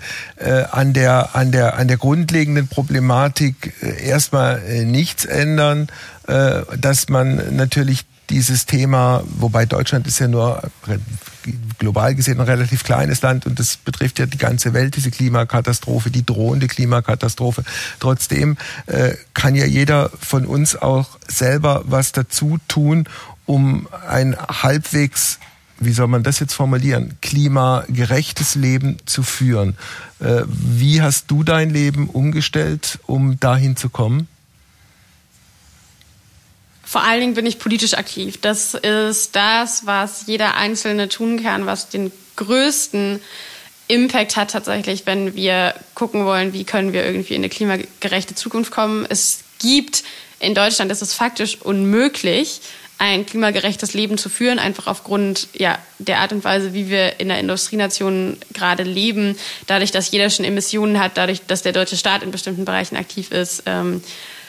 [0.72, 5.88] an der, an der, an der grundlegenden Problematik erstmal nichts ändern,
[6.26, 10.62] dass man natürlich dieses Thema, wobei Deutschland ist ja nur
[11.78, 16.10] global gesehen ein relativ kleines Land und das betrifft ja die ganze Welt, diese Klimakatastrophe,
[16.10, 17.64] die drohende Klimakatastrophe.
[18.00, 18.58] Trotzdem
[18.88, 23.06] äh, kann ja jeder von uns auch selber was dazu tun,
[23.46, 25.40] um ein halbwegs
[25.80, 29.76] wie soll man das jetzt formulieren, klimagerechtes Leben zu führen.
[30.20, 34.28] Äh, wie hast du dein Leben umgestellt, um dahin zu kommen?
[36.93, 38.38] Vor allen Dingen bin ich politisch aktiv.
[38.39, 43.19] Das ist das, was jeder Einzelne tun kann, was den größten
[43.88, 48.69] Impact hat tatsächlich, wenn wir gucken wollen, wie können wir irgendwie in eine klimagerechte Zukunft
[48.69, 49.08] kommen.
[49.10, 50.03] Es gibt
[50.38, 52.62] in Deutschland, ist es faktisch unmöglich,
[52.99, 57.29] ein klimagerechtes Leben zu führen, einfach aufgrund ja, der Art und Weise, wie wir in
[57.29, 62.21] der Industrienation gerade leben, dadurch, dass jeder schon Emissionen hat, dadurch, dass der deutsche Staat
[62.21, 63.63] in bestimmten Bereichen aktiv ist.
[63.65, 64.03] Ähm,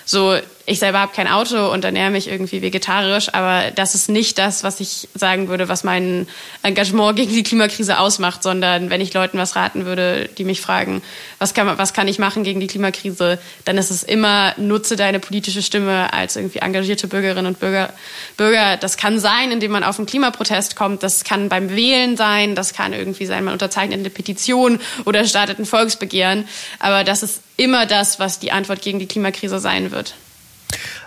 [0.04, 4.38] so, ich selber habe kein Auto und ernähre mich irgendwie vegetarisch, aber das ist nicht
[4.38, 6.26] das, was ich sagen würde, was mein
[6.62, 11.02] Engagement gegen die Klimakrise ausmacht, sondern wenn ich Leuten was raten würde, die mich fragen,
[11.38, 15.20] was kann, was kann ich machen gegen die Klimakrise, dann ist es immer, nutze deine
[15.20, 17.92] politische Stimme als irgendwie engagierte Bürgerinnen und Bürger.
[18.38, 18.78] Bürger.
[18.78, 22.72] Das kann sein, indem man auf einen Klimaprotest kommt, das kann beim Wählen sein, das
[22.72, 26.48] kann irgendwie sein, man unterzeichnet eine Petition oder startet ein Volksbegehren,
[26.78, 30.14] aber das ist immer das, was die Antwort gegen die Klimakrise sein wird.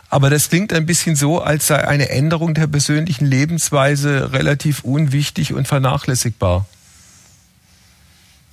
[0.09, 5.53] Aber das klingt ein bisschen so, als sei eine Änderung der persönlichen Lebensweise relativ unwichtig
[5.53, 6.65] und vernachlässigbar.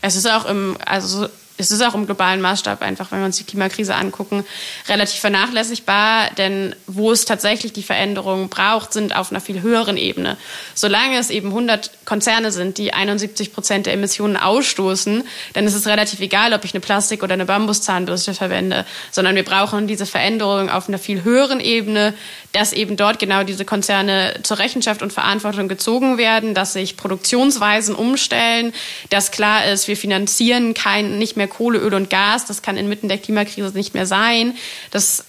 [0.00, 3.36] Es ist auch im, also es ist auch im globalen Maßstab einfach, wenn wir uns
[3.36, 4.44] die Klimakrise angucken,
[4.88, 6.30] relativ vernachlässigbar.
[6.36, 10.36] Denn wo es tatsächlich die Veränderungen braucht, sind auf einer viel höheren Ebene.
[10.74, 15.86] Solange es eben 100 Konzerne sind, die 71 Prozent der Emissionen ausstoßen, dann ist es
[15.86, 20.70] relativ egal, ob ich eine Plastik- oder eine Bambuszahnbürste verwende, sondern wir brauchen diese Veränderungen
[20.70, 22.14] auf einer viel höheren Ebene,
[22.52, 27.94] dass eben dort genau diese Konzerne zur Rechenschaft und Verantwortung gezogen werden, dass sich Produktionsweisen
[27.94, 28.72] umstellen,
[29.10, 32.46] dass klar ist, wir finanzieren kein, nicht mehr mehr Kohle, Öl und Gas.
[32.46, 34.54] Das kann inmitten der Klimakrise nicht mehr sein.
[34.90, 35.24] Das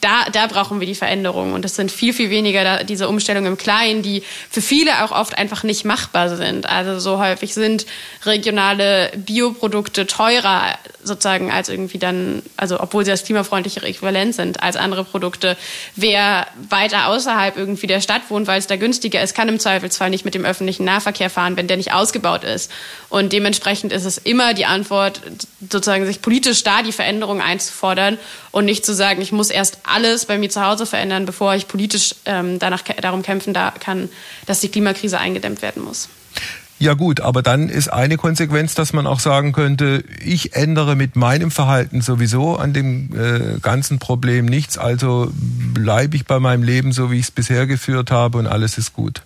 [0.00, 1.52] da, da brauchen wir die Veränderung.
[1.52, 5.12] Und es sind viel, viel weniger da, diese Umstellungen im Kleinen, die für viele auch
[5.12, 6.66] oft einfach nicht machbar sind.
[6.66, 7.84] Also so häufig sind
[8.24, 14.76] regionale Bioprodukte teurer sozusagen als irgendwie dann, also obwohl sie das klimafreundlichere Äquivalent sind als
[14.76, 15.56] andere Produkte.
[15.94, 20.10] Wer weiter außerhalb irgendwie der Stadt wohnt, weil es da günstiger ist, kann im Zweifelsfall
[20.10, 22.70] nicht mit dem öffentlichen Nahverkehr fahren, wenn der nicht ausgebaut ist.
[23.08, 25.20] Und dementsprechend ist es immer die Antwort,
[25.60, 28.18] sozusagen sich politisch da die Veränderung einzufordern
[28.50, 31.68] und nicht zu sagen, ich muss erst alles bei mir zu Hause verändern, bevor ich
[31.68, 34.08] politisch ähm, danach darum kämpfen da kann,
[34.46, 36.08] dass die Klimakrise eingedämmt werden muss.
[36.78, 41.16] Ja gut, aber dann ist eine Konsequenz, dass man auch sagen könnte, ich ändere mit
[41.16, 46.92] meinem Verhalten sowieso an dem äh, ganzen Problem nichts, also bleibe ich bei meinem Leben
[46.92, 49.22] so, wie ich es bisher geführt habe und alles ist gut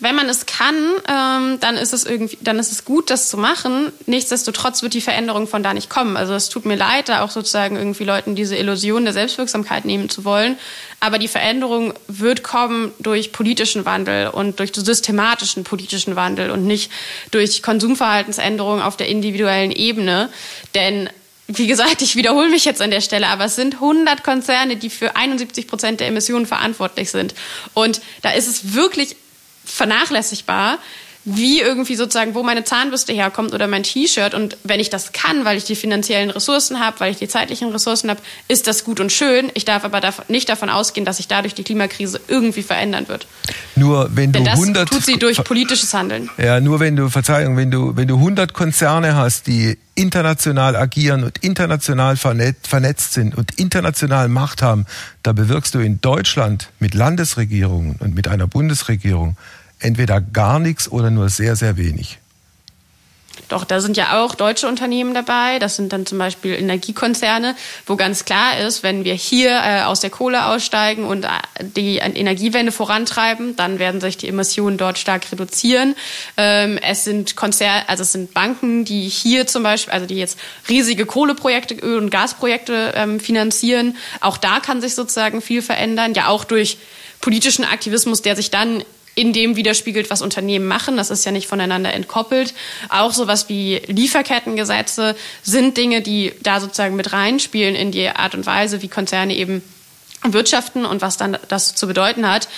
[0.00, 0.74] wenn man es kann,
[1.08, 3.92] ähm, dann ist es irgendwie, dann ist es gut, das zu machen.
[4.06, 6.16] Nichtsdestotrotz wird die Veränderung von da nicht kommen.
[6.16, 10.08] Also es tut mir leid, da auch sozusagen irgendwie Leuten diese Illusion der Selbstwirksamkeit nehmen
[10.08, 10.56] zu wollen.
[11.00, 16.90] Aber die Veränderung wird kommen durch politischen Wandel und durch systematischen politischen Wandel und nicht
[17.30, 20.30] durch Konsumverhaltensänderungen auf der individuellen Ebene.
[20.74, 21.10] Denn
[21.46, 24.88] wie gesagt, ich wiederhole mich jetzt an der Stelle, aber es sind 100 Konzerne, die
[24.88, 27.34] für 71 Prozent der Emissionen verantwortlich sind.
[27.74, 29.16] Und da ist es wirklich
[29.70, 30.78] vernachlässigbar,
[31.26, 34.32] wie irgendwie sozusagen, wo meine Zahnbürste herkommt oder mein T-Shirt.
[34.32, 37.68] Und wenn ich das kann, weil ich die finanziellen Ressourcen habe, weil ich die zeitlichen
[37.68, 39.50] Ressourcen habe, ist das gut und schön.
[39.52, 43.26] Ich darf aber nicht davon ausgehen, dass sich dadurch die Klimakrise irgendwie verändern wird.
[43.76, 46.30] Nur wenn Denn du das 100 tut sie durch politisches Handeln.
[46.38, 51.24] Ja, nur wenn du Verzeihung, wenn du wenn du 100 Konzerne hast, die international agieren
[51.24, 54.86] und international vernetzt sind und international Macht haben,
[55.22, 59.36] da bewirkst du in Deutschland mit Landesregierungen und mit einer Bundesregierung
[59.80, 62.18] entweder gar nichts oder nur sehr, sehr wenig.
[63.50, 65.58] Doch, da sind ja auch deutsche Unternehmen dabei.
[65.58, 69.98] Das sind dann zum Beispiel Energiekonzerne, wo ganz klar ist, wenn wir hier äh, aus
[69.98, 71.28] der Kohle aussteigen und äh,
[71.76, 75.96] die Energiewende vorantreiben, dann werden sich die Emissionen dort stark reduzieren.
[76.36, 80.38] Ähm, es sind Konzerne, also es sind Banken, die hier zum Beispiel, also die jetzt
[80.68, 83.96] riesige Kohleprojekte, Öl- und Gasprojekte ähm, finanzieren.
[84.20, 86.14] Auch da kann sich sozusagen viel verändern.
[86.14, 86.78] Ja, auch durch
[87.20, 90.96] politischen Aktivismus, der sich dann in dem widerspiegelt, was Unternehmen machen.
[90.96, 92.54] Das ist ja nicht voneinander entkoppelt.
[92.88, 98.46] Auch sowas wie Lieferkettengesetze sind Dinge, die da sozusagen mit reinspielen in die Art und
[98.46, 99.62] Weise, wie Konzerne eben
[100.22, 102.48] wirtschaften und was dann das zu bedeuten hat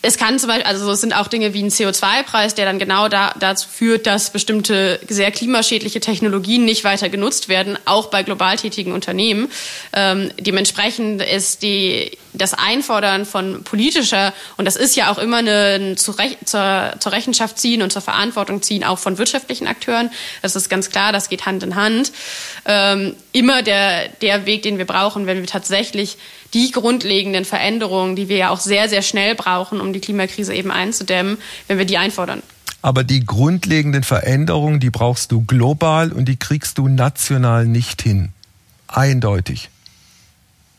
[0.00, 3.08] es kann zum Beispiel, also es sind auch Dinge wie ein CO2-Preis, der dann genau
[3.08, 8.56] da, dazu führt, dass bestimmte sehr klimaschädliche Technologien nicht weiter genutzt werden, auch bei global
[8.56, 9.50] tätigen Unternehmen.
[9.92, 15.78] Ähm, dementsprechend ist die, das Einfordern von politischer, und das ist ja auch immer eine,
[15.80, 20.10] ein zur, zur, zur Rechenschaft ziehen und zur Verantwortung ziehen, auch von wirtschaftlichen Akteuren,
[20.42, 22.12] das ist ganz klar, das geht Hand in Hand,
[22.66, 26.18] ähm, immer der, der Weg, den wir brauchen, wenn wir tatsächlich
[26.54, 30.70] die grundlegenden Veränderungen, die wir ja auch sehr, sehr schnell brauchen, um die Klimakrise eben
[30.70, 32.42] einzudämmen, wenn wir die einfordern.
[32.80, 38.30] Aber die grundlegenden Veränderungen, die brauchst du global und die kriegst du national nicht hin.
[38.86, 39.68] Eindeutig.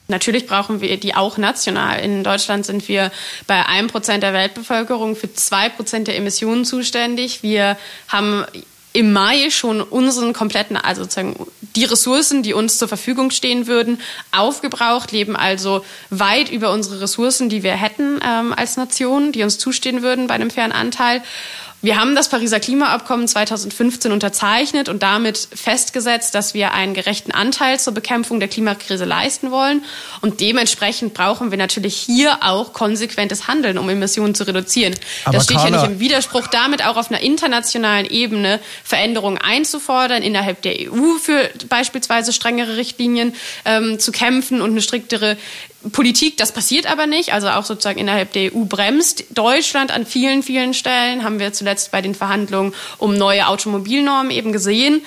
[0.07, 1.99] Natürlich brauchen wir die auch national.
[1.99, 3.11] In Deutschland sind wir
[3.45, 7.43] bei einem Prozent der Weltbevölkerung für zwei Prozent der Emissionen zuständig.
[7.43, 7.77] Wir
[8.07, 8.43] haben
[8.91, 14.01] im Mai schon unseren kompletten, also sozusagen die Ressourcen, die uns zur Verfügung stehen würden,
[14.35, 19.59] aufgebraucht, leben also weit über unsere Ressourcen, die wir hätten ähm, als Nation, die uns
[19.59, 21.21] zustehen würden bei einem fairen Anteil.
[21.81, 27.79] Wir haben das Pariser Klimaabkommen 2015 unterzeichnet und damit festgesetzt, dass wir einen gerechten Anteil
[27.79, 29.85] zur Bekämpfung der Klimakrise leisten wollen.
[30.19, 34.93] Und dementsprechend brauchen wir natürlich hier auch konsequentes Handeln, um Emissionen zu reduzieren.
[35.23, 39.37] Aber das steht Carla, ja nicht im Widerspruch damit, auch auf einer internationalen Ebene Veränderungen
[39.37, 45.37] einzufordern, innerhalb der EU für beispielsweise strengere Richtlinien ähm, zu kämpfen und eine striktere
[45.91, 47.33] Politik, das passiert aber nicht.
[47.33, 51.23] Also auch sozusagen innerhalb der EU bremst Deutschland an vielen, vielen Stellen.
[51.23, 55.01] Haben wir zuletzt bei den Verhandlungen um neue Automobilnormen eben gesehen.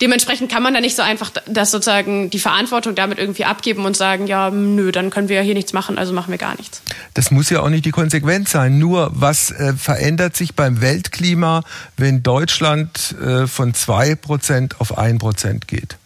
[0.00, 3.96] Dementsprechend kann man da nicht so einfach das sozusagen die Verantwortung damit irgendwie abgeben und
[3.96, 6.82] sagen, ja, nö, dann können wir ja hier nichts machen, also machen wir gar nichts.
[7.14, 8.78] Das muss ja auch nicht die Konsequenz sein.
[8.78, 11.62] Nur was äh, verändert sich beim Weltklima,
[11.96, 15.96] wenn Deutschland äh, von zwei Prozent auf ein Prozent geht?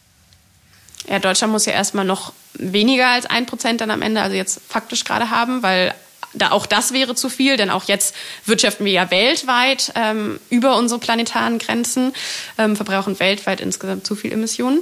[1.08, 4.60] Ja, Deutschland muss ja erstmal noch weniger als ein Prozent dann am Ende, also jetzt
[4.68, 5.94] faktisch gerade haben, weil
[6.32, 10.76] da auch das wäre zu viel, denn auch jetzt wirtschaften wir ja weltweit ähm, über
[10.76, 12.12] unsere planetaren Grenzen,
[12.58, 14.80] ähm, verbrauchen weltweit insgesamt zu viel Emissionen.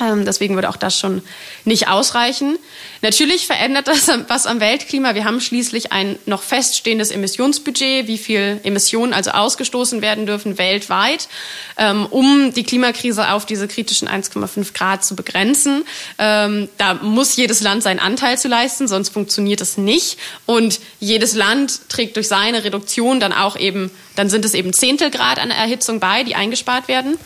[0.00, 1.22] Ähm, deswegen würde auch das schon
[1.64, 2.58] nicht ausreichen.
[3.02, 5.14] Natürlich verändert das was am Weltklima.
[5.14, 11.28] Wir haben schließlich ein noch feststehendes Emissionsbudget, wie viel Emissionen also ausgestoßen werden dürfen weltweit,
[11.76, 15.84] ähm, um die Klimakrise auf diese kritischen 1,5 Grad zu begrenzen.
[16.18, 20.18] Ähm, da muss jedes Land seinen Anteil zu leisten, sonst funktioniert es nicht.
[20.46, 25.38] Und jedes Land trägt durch seine Reduktion dann auch eben dann sind es eben Zehntelgrad
[25.38, 27.16] an Erhitzung bei, die eingespart werden.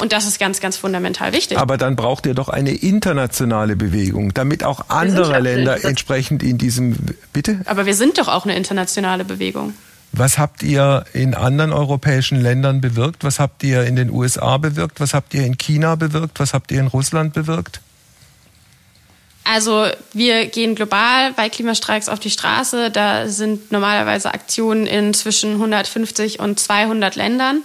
[0.00, 1.58] Und das ist ganz, ganz fundamental wichtig.
[1.58, 6.96] Aber dann braucht ihr doch eine internationale Bewegung, damit auch andere Länder entsprechend in diesem.
[7.32, 7.60] Bitte?
[7.64, 9.72] Aber wir sind doch auch eine internationale Bewegung.
[10.10, 13.22] Was habt ihr in anderen europäischen Ländern bewirkt?
[13.22, 14.98] Was habt ihr in den USA bewirkt?
[14.98, 16.40] Was habt ihr in China bewirkt?
[16.40, 17.80] Was habt ihr in Russland bewirkt?
[19.52, 22.90] Also wir gehen global bei Klimastreiks auf die Straße.
[22.90, 27.62] Da sind normalerweise Aktionen in zwischen 150 und 200 Ländern.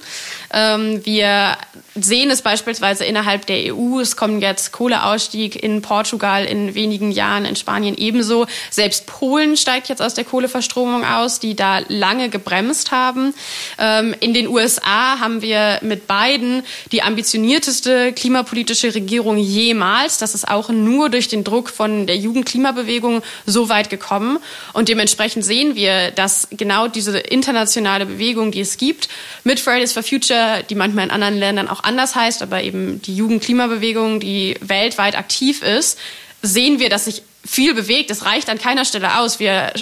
[0.54, 1.58] Ähm, wir
[1.96, 4.00] sehen es beispielsweise innerhalb der EU.
[4.00, 8.48] Es kommt jetzt Kohleausstieg in Portugal in wenigen Jahren, in Spanien ebenso.
[8.70, 13.34] Selbst Polen steigt jetzt aus der Kohleverstromung aus, die da lange gebremst haben.
[13.78, 20.18] Ähm, in den USA haben wir mit beiden die ambitionierteste klimapolitische Regierung jemals.
[20.18, 24.38] Das ist auch nur durch den Druck von der Jugendklimabewegung so weit gekommen.
[24.74, 29.10] Und dementsprechend sehen wir, dass genau diese internationale Bewegung, die es gibt,
[29.44, 33.16] mit Fridays for Future, die manchmal in anderen Ländern auch anders heißt, aber eben die
[33.16, 35.98] Jugendklimabewegung, die weltweit aktiv ist,
[36.42, 38.12] sehen wir, dass sich viel bewegt.
[38.12, 39.40] Es reicht an keiner Stelle aus.
[39.40, 39.74] Wir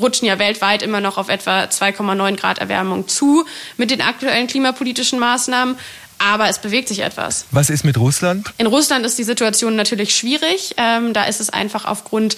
[0.00, 3.44] rutschen ja weltweit immer noch auf etwa 2,9 Grad Erwärmung zu
[3.76, 5.76] mit den aktuellen klimapolitischen Maßnahmen
[6.20, 7.46] aber es bewegt sich etwas.
[7.50, 8.52] Was ist mit Russland?
[8.58, 10.74] In Russland ist die Situation natürlich schwierig.
[10.76, 12.36] Ähm, da ist es einfach aufgrund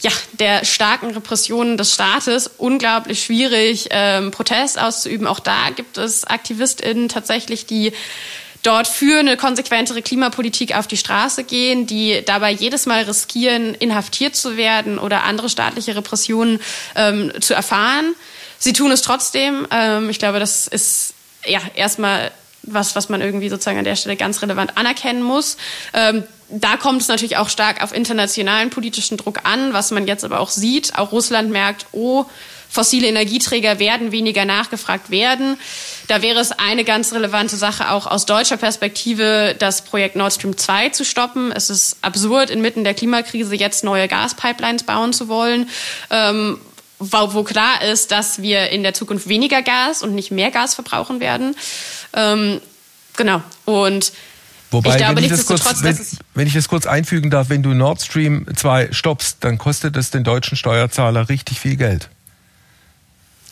[0.00, 5.26] ja, der starken Repressionen des Staates unglaublich schwierig, ähm, Protest auszuüben.
[5.26, 7.92] Auch da gibt es AktivistInnen tatsächlich, die
[8.62, 14.36] dort für eine konsequentere Klimapolitik auf die Straße gehen, die dabei jedes Mal riskieren, inhaftiert
[14.36, 16.60] zu werden oder andere staatliche Repressionen
[16.94, 18.14] ähm, zu erfahren.
[18.58, 19.66] Sie tun es trotzdem.
[19.70, 21.14] Ähm, ich glaube, das ist
[21.46, 22.30] ja erstmal
[22.66, 25.56] was, was man irgendwie sozusagen an der Stelle ganz relevant anerkennen muss.
[25.92, 30.24] Ähm, da kommt es natürlich auch stark auf internationalen politischen Druck an, was man jetzt
[30.24, 30.96] aber auch sieht.
[30.98, 32.26] Auch Russland merkt, oh,
[32.68, 35.56] fossile Energieträger werden weniger nachgefragt werden.
[36.08, 40.56] Da wäre es eine ganz relevante Sache auch aus deutscher Perspektive, das Projekt Nord Stream
[40.56, 41.52] 2 zu stoppen.
[41.52, 45.68] Es ist absurd, inmitten der Klimakrise jetzt neue Gaspipelines bauen zu wollen.
[46.10, 46.58] Ähm,
[46.98, 50.74] wo, wo klar ist, dass wir in der Zukunft weniger Gas und nicht mehr Gas
[50.74, 51.56] verbrauchen werden.
[52.14, 52.60] Ähm,
[53.16, 53.42] genau.
[53.64, 54.12] Und
[54.70, 55.98] Wobei, ich glaube, wenn, ich das kurz, wenn,
[56.34, 60.10] wenn, ich das kurz einfügen darf, wenn du Nord Stream 2 stoppst, dann kostet das
[60.10, 62.10] den deutschen Steuerzahler richtig viel Geld.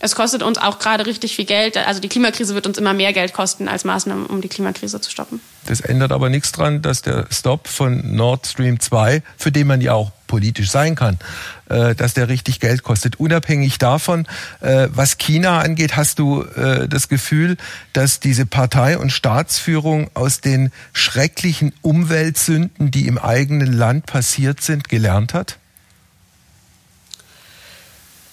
[0.03, 1.77] Es kostet uns auch gerade richtig viel Geld.
[1.77, 5.09] Also die Klimakrise wird uns immer mehr Geld kosten als Maßnahmen, um die Klimakrise zu
[5.09, 5.41] stoppen.
[5.67, 9.81] Das ändert aber nichts dran, dass der Stop von Nord Stream 2, für den man
[9.81, 11.21] ja auch politisch sein kann,
[11.69, 13.21] äh, dass der richtig Geld kostet.
[13.21, 14.27] Unabhängig davon,
[14.61, 17.57] äh, was China angeht, hast du äh, das Gefühl,
[17.93, 24.89] dass diese Partei- und Staatsführung aus den schrecklichen Umweltsünden, die im eigenen Land passiert sind,
[24.89, 25.59] gelernt hat?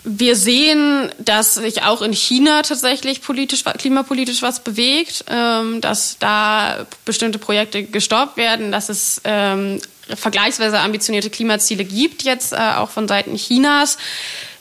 [0.03, 6.85] Wir sehen, dass sich auch in China tatsächlich politisch, klimapolitisch was bewegt, ähm, dass da
[7.05, 9.81] bestimmte Projekte gestoppt werden, dass es ähm,
[10.15, 13.97] vergleichsweise ambitionierte Klimaziele gibt, jetzt äh, auch von Seiten Chinas.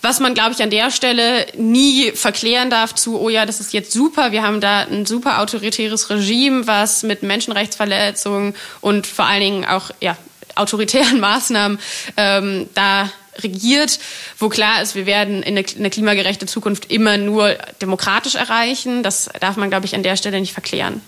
[0.02, 3.72] Was man, glaube ich, an der Stelle nie verklären darf zu, oh ja, das ist
[3.72, 9.40] jetzt super, wir haben da ein super autoritäres Regime, was mit Menschenrechtsverletzungen und vor allen
[9.40, 10.16] Dingen auch ja,
[10.54, 11.78] autoritären Maßnahmen
[12.16, 13.98] ähm, da regiert,
[14.38, 19.02] wo klar ist, wir werden in eine, klimagerechte Zukunft immer nur demokratisch erreichen.
[19.02, 21.00] Das darf man, glaube ich, an der Stelle nicht verklären.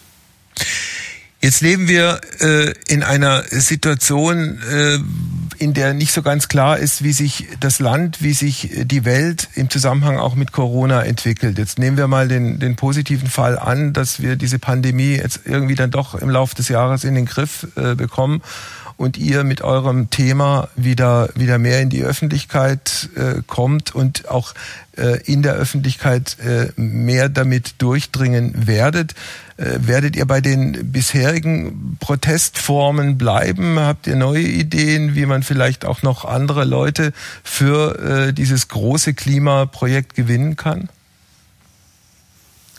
[1.42, 4.98] Jetzt leben wir äh, in einer Situation, äh,
[5.58, 9.48] in der nicht so ganz klar ist, wie sich das Land, wie sich die Welt
[9.54, 11.58] im Zusammenhang auch mit Corona entwickelt.
[11.58, 15.74] Jetzt nehmen wir mal den, den positiven Fall an, dass wir diese Pandemie jetzt irgendwie
[15.74, 18.42] dann doch im Laufe des Jahres in den Griff äh, bekommen
[19.00, 24.52] und ihr mit eurem Thema wieder, wieder mehr in die Öffentlichkeit äh, kommt und auch
[24.98, 29.14] äh, in der Öffentlichkeit äh, mehr damit durchdringen werdet.
[29.56, 33.80] Äh, werdet ihr bei den bisherigen Protestformen bleiben?
[33.80, 39.14] Habt ihr neue Ideen, wie man vielleicht auch noch andere Leute für äh, dieses große
[39.14, 40.90] Klimaprojekt gewinnen kann?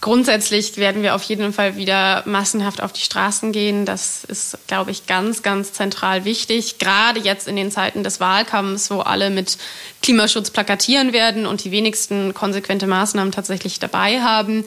[0.01, 3.85] Grundsätzlich werden wir auf jeden Fall wieder massenhaft auf die Straßen gehen.
[3.85, 6.79] Das ist, glaube ich, ganz, ganz zentral wichtig.
[6.79, 9.59] Gerade jetzt in den Zeiten des Wahlkampfs, wo alle mit
[10.01, 14.65] Klimaschutz plakatieren werden und die wenigsten konsequente Maßnahmen tatsächlich dabei haben.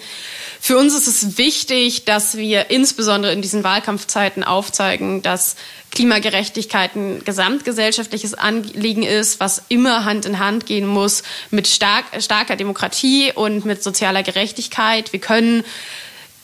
[0.61, 5.57] Für uns ist es wichtig, dass wir insbesondere in diesen Wahlkampfzeiten aufzeigen, dass
[5.95, 12.57] Klimagerechtigkeit ein gesamtgesellschaftliches Anliegen ist, was immer Hand in Hand gehen muss mit stark, starker
[12.57, 15.12] Demokratie und mit sozialer Gerechtigkeit.
[15.12, 15.64] Wir können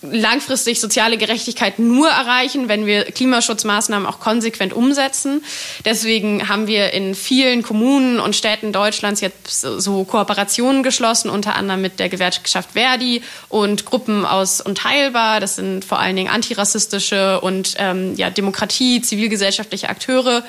[0.03, 5.44] langfristig soziale Gerechtigkeit nur erreichen, wenn wir Klimaschutzmaßnahmen auch konsequent umsetzen.
[5.84, 11.82] Deswegen haben wir in vielen Kommunen und Städten Deutschlands jetzt so Kooperationen geschlossen, unter anderem
[11.82, 15.38] mit der Gewerkschaft Verdi und Gruppen aus Unteilbar.
[15.40, 20.42] Das sind vor allen Dingen antirassistische und ähm, ja, Demokratie, zivilgesellschaftliche Akteure,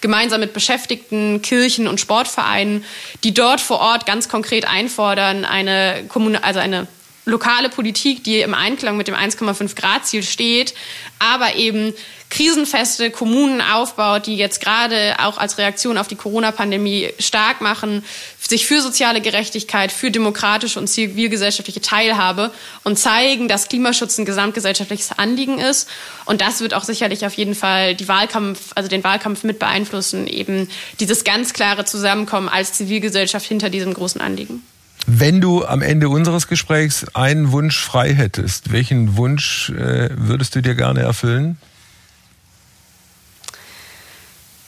[0.00, 2.84] gemeinsam mit Beschäftigten, Kirchen und Sportvereinen,
[3.22, 6.88] die dort vor Ort ganz konkret einfordern, eine Kommune, also eine
[7.26, 10.74] lokale Politik, die im Einklang mit dem 1,5 Grad Ziel steht,
[11.18, 11.92] aber eben
[12.30, 18.04] krisenfeste Kommunen aufbaut, die jetzt gerade auch als Reaktion auf die Corona-Pandemie stark machen,
[18.40, 22.52] sich für soziale Gerechtigkeit, für demokratische und zivilgesellschaftliche Teilhabe
[22.84, 25.88] und zeigen, dass Klimaschutz ein gesamtgesellschaftliches Anliegen ist.
[26.26, 30.28] Und das wird auch sicherlich auf jeden Fall die Wahlkampf, also den Wahlkampf mit beeinflussen,
[30.28, 30.68] eben
[31.00, 34.62] dieses ganz klare Zusammenkommen als Zivilgesellschaft hinter diesem großen Anliegen.
[35.06, 40.62] Wenn du am Ende unseres Gesprächs einen Wunsch frei hättest, welchen Wunsch äh, würdest du
[40.62, 41.58] dir gerne erfüllen?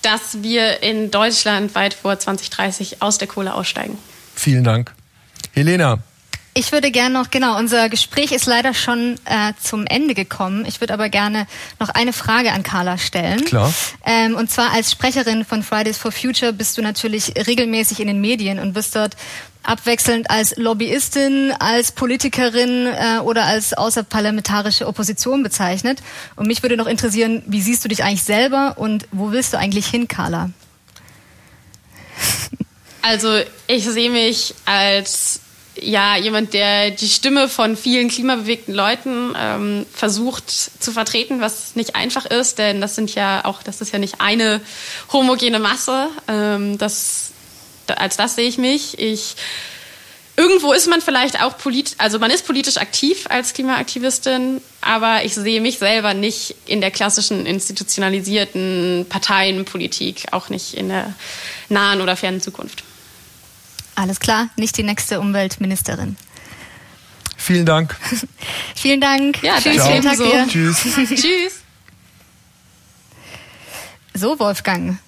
[0.03, 3.99] Dass wir in Deutschland weit vor 2030 aus der Kohle aussteigen.
[4.37, 4.95] Vielen Dank.
[5.55, 5.99] Helena,
[6.59, 10.65] ich würde gerne noch, genau, unser Gespräch ist leider schon äh, zum Ende gekommen.
[10.67, 11.47] Ich würde aber gerne
[11.79, 13.45] noch eine Frage an Carla stellen.
[13.45, 13.73] Klar.
[14.05, 18.21] Ähm, und zwar als Sprecherin von Fridays for Future bist du natürlich regelmäßig in den
[18.21, 19.15] Medien und wirst dort
[19.69, 26.01] abwechselnd als Lobbyistin, als Politikerin äh, oder als außerparlamentarische Opposition bezeichnet.
[26.37, 29.59] Und mich würde noch interessieren, wie siehst du dich eigentlich selber und wo willst du
[29.59, 30.51] eigentlich hin, Carla?
[33.03, 35.41] Also ich sehe mich als
[35.81, 41.95] ja, jemand, der die Stimme von vielen klimabewegten Leuten ähm, versucht zu vertreten, was nicht
[41.95, 44.61] einfach ist, denn das sind ja auch, das ist ja nicht eine
[45.13, 46.09] homogene Masse.
[46.27, 47.28] Ähm, das,
[47.91, 48.99] als das sehe ich mich.
[48.99, 49.37] Ich
[50.39, 55.35] irgendwo ist man vielleicht auch politisch, also man ist politisch aktiv als Klimaaktivistin, aber ich
[55.35, 61.13] sehe mich selber nicht in der klassischen institutionalisierten Parteienpolitik, auch nicht in der
[61.69, 62.85] nahen oder fernen Zukunft.
[63.97, 66.17] Alles klar, nicht die nächste Umweltministerin.
[67.37, 67.97] Vielen Dank.
[68.77, 69.43] vielen Dank.
[69.43, 70.47] Ja, Tschüss, vielen Tag dir.
[70.49, 70.83] Tschüss.
[71.09, 71.61] Tschüss.
[74.15, 74.99] So, Wolfgang,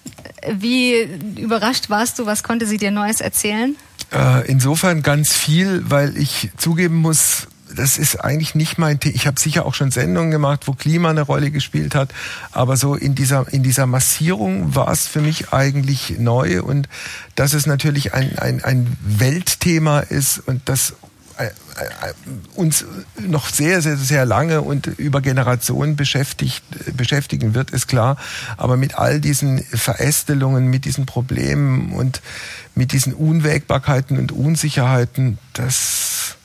[0.49, 1.01] wie
[1.37, 2.25] überrascht warst du?
[2.25, 3.75] Was konnte sie dir Neues erzählen?
[4.11, 9.15] Äh, insofern ganz viel, weil ich zugeben muss, das ist eigentlich nicht mein Thema.
[9.15, 12.13] Ich habe sicher auch schon Sendungen gemacht, wo Klima eine Rolle gespielt hat,
[12.51, 16.89] aber so in dieser in dieser Massierung war es für mich eigentlich neu und
[17.35, 20.93] dass es natürlich ein ein, ein Weltthema ist und das
[22.55, 22.85] uns
[23.19, 26.63] noch sehr, sehr, sehr lange und über Generationen beschäftigt,
[26.95, 28.17] beschäftigen wird, ist klar.
[28.57, 32.21] Aber mit all diesen Verästelungen, mit diesen Problemen und
[32.75, 36.37] mit diesen Unwägbarkeiten und Unsicherheiten, das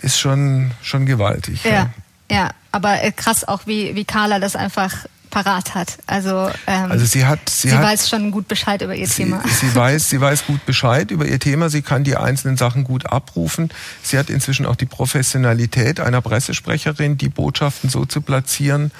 [0.00, 1.64] ist schon, schon gewaltig.
[1.64, 1.90] Ja, ja,
[2.30, 5.98] ja aber äh, krass auch, wie, wie Carla das einfach parat hat.
[6.06, 9.24] Also, ähm, also sie hat, sie, sie hat, weiß schon gut Bescheid über ihr sie,
[9.24, 9.42] Thema.
[9.48, 11.70] Sie weiß, sie weiß gut Bescheid über ihr Thema.
[11.70, 13.70] Sie kann die einzelnen Sachen gut abrufen.
[14.02, 18.90] Sie hat inzwischen auch die Professionalität einer Pressesprecherin, die Botschaften so zu platzieren,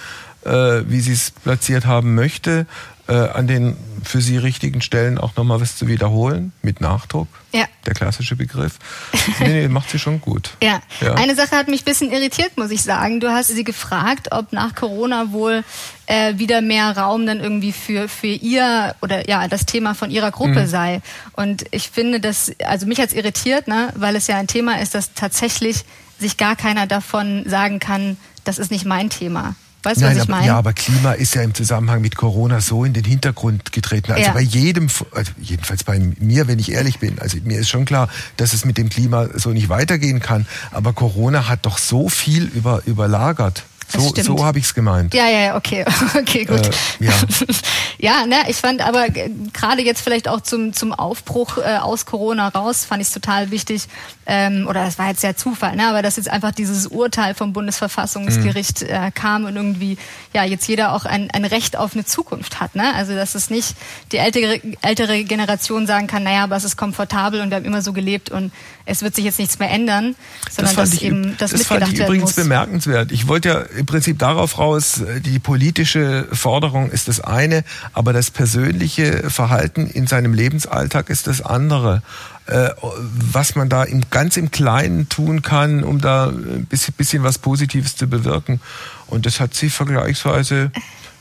[0.45, 2.67] äh, wie sie es platziert haben möchte
[3.11, 7.27] äh, an den für Sie richtigen Stellen auch nochmal was zu wiederholen, mit Nachdruck.
[7.53, 7.65] Ja.
[7.85, 8.79] Der klassische Begriff.
[9.41, 10.51] Nee, nee, macht sie schon gut.
[10.63, 10.81] Ja.
[11.01, 11.15] ja.
[11.15, 13.19] Eine Sache hat mich ein bisschen irritiert, muss ich sagen.
[13.19, 15.65] Du hast sie gefragt, ob nach Corona wohl
[16.07, 20.31] äh, wieder mehr Raum dann irgendwie für, für ihr oder ja, das Thema von ihrer
[20.31, 20.67] Gruppe mhm.
[20.67, 21.03] sei.
[21.33, 24.95] Und ich finde das, also mich hat's irritiert, ne, weil es ja ein Thema ist,
[24.95, 25.85] das tatsächlich
[26.19, 29.57] sich gar keiner davon sagen kann, das ist nicht mein Thema.
[29.83, 30.47] Weißt du, was ich aber, meine?
[30.47, 34.13] Ja, aber Klima ist ja im Zusammenhang mit Corona so in den Hintergrund getreten.
[34.13, 34.33] Also ja.
[34.33, 38.09] bei jedem, also jedenfalls bei mir, wenn ich ehrlich bin, also mir ist schon klar,
[38.37, 40.47] dass es mit dem Klima so nicht weitergehen kann.
[40.71, 43.65] Aber Corona hat doch so viel über, überlagert.
[43.93, 45.15] So, so habe ich es gemeint.
[45.15, 45.85] Ja, ja, okay,
[46.17, 46.67] okay, gut.
[46.67, 47.13] Äh, ja,
[47.99, 52.49] ja ne, ich fand aber gerade jetzt vielleicht auch zum, zum Aufbruch äh, aus Corona
[52.49, 53.89] raus, fand ich es total wichtig,
[54.27, 57.53] ähm, oder das war jetzt ja Zufall, ne, aber dass jetzt einfach dieses Urteil vom
[57.53, 58.89] Bundesverfassungsgericht mhm.
[58.89, 59.99] äh, kam und irgendwie,
[60.33, 62.77] ja, jetzt jeder auch ein, ein Recht auf eine Zukunft hat.
[62.77, 62.95] Ne?
[62.95, 63.75] Also dass es nicht
[64.13, 67.83] die ältere, ältere Generation sagen kann, naja, aber es ist komfortabel und wir haben immer
[67.83, 68.53] so gelebt und
[68.87, 70.17] es wird sich jetzt nichts mehr ändern,
[70.51, 73.13] sondern das dass ich, eben das, das mitgedacht fand ich übrigens bemerkenswert.
[73.13, 77.65] Ich wollte ja im Prinzip darauf raus, die politische Forderung ist das eine,
[77.95, 82.03] aber das persönliche Verhalten in seinem Lebensalltag ist das andere.
[82.45, 82.71] Äh,
[83.33, 87.39] was man da im, ganz im Kleinen tun kann, um da ein bisschen, bisschen was
[87.39, 88.61] Positives zu bewirken.
[89.07, 90.71] Und das hat sie vergleichsweise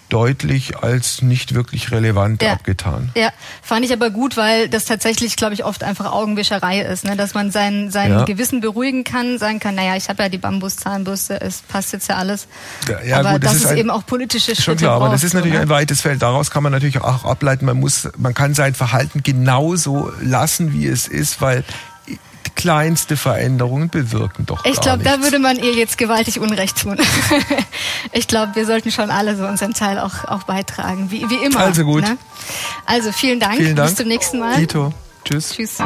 [0.10, 2.54] deutlich als nicht wirklich relevant ja.
[2.54, 3.12] abgetan.
[3.16, 3.30] Ja,
[3.62, 7.16] fand ich aber gut, weil das tatsächlich, glaube ich, oft einfach Augenwischerei ist, ne?
[7.16, 8.24] dass man sein, sein ja.
[8.26, 12.16] Gewissen beruhigen kann, sagen kann, naja, ich habe ja die Bambuszahnbürste, es passt jetzt ja
[12.18, 12.48] alles.
[13.06, 15.24] Ja, aber gut, das, das ist, ein, eben auch politische Schritte Schon klar, aber das
[15.24, 15.62] ist natürlich ne?
[15.62, 16.22] ein weites Feld.
[16.22, 20.88] Daraus kann man natürlich auch ableiten, man muss, man kann sein Verhalten genauso lassen, wie
[20.88, 21.64] es ist, weil
[22.56, 24.66] kleinste Veränderungen bewirken doch.
[24.66, 26.98] Ich glaube, da würde man ihr jetzt gewaltig Unrecht tun.
[28.12, 31.60] ich glaube, wir sollten schon alle so unseren Teil auch, auch beitragen, wie, wie immer.
[31.60, 32.04] Also gut.
[32.04, 32.18] Ne?
[32.86, 33.56] Also vielen Dank.
[33.56, 33.90] Vielen Dank.
[33.90, 34.56] Bis zum nächsten Mal.
[34.56, 34.94] Tito.
[35.24, 35.52] Tschüss.
[35.56, 35.78] Tschüss.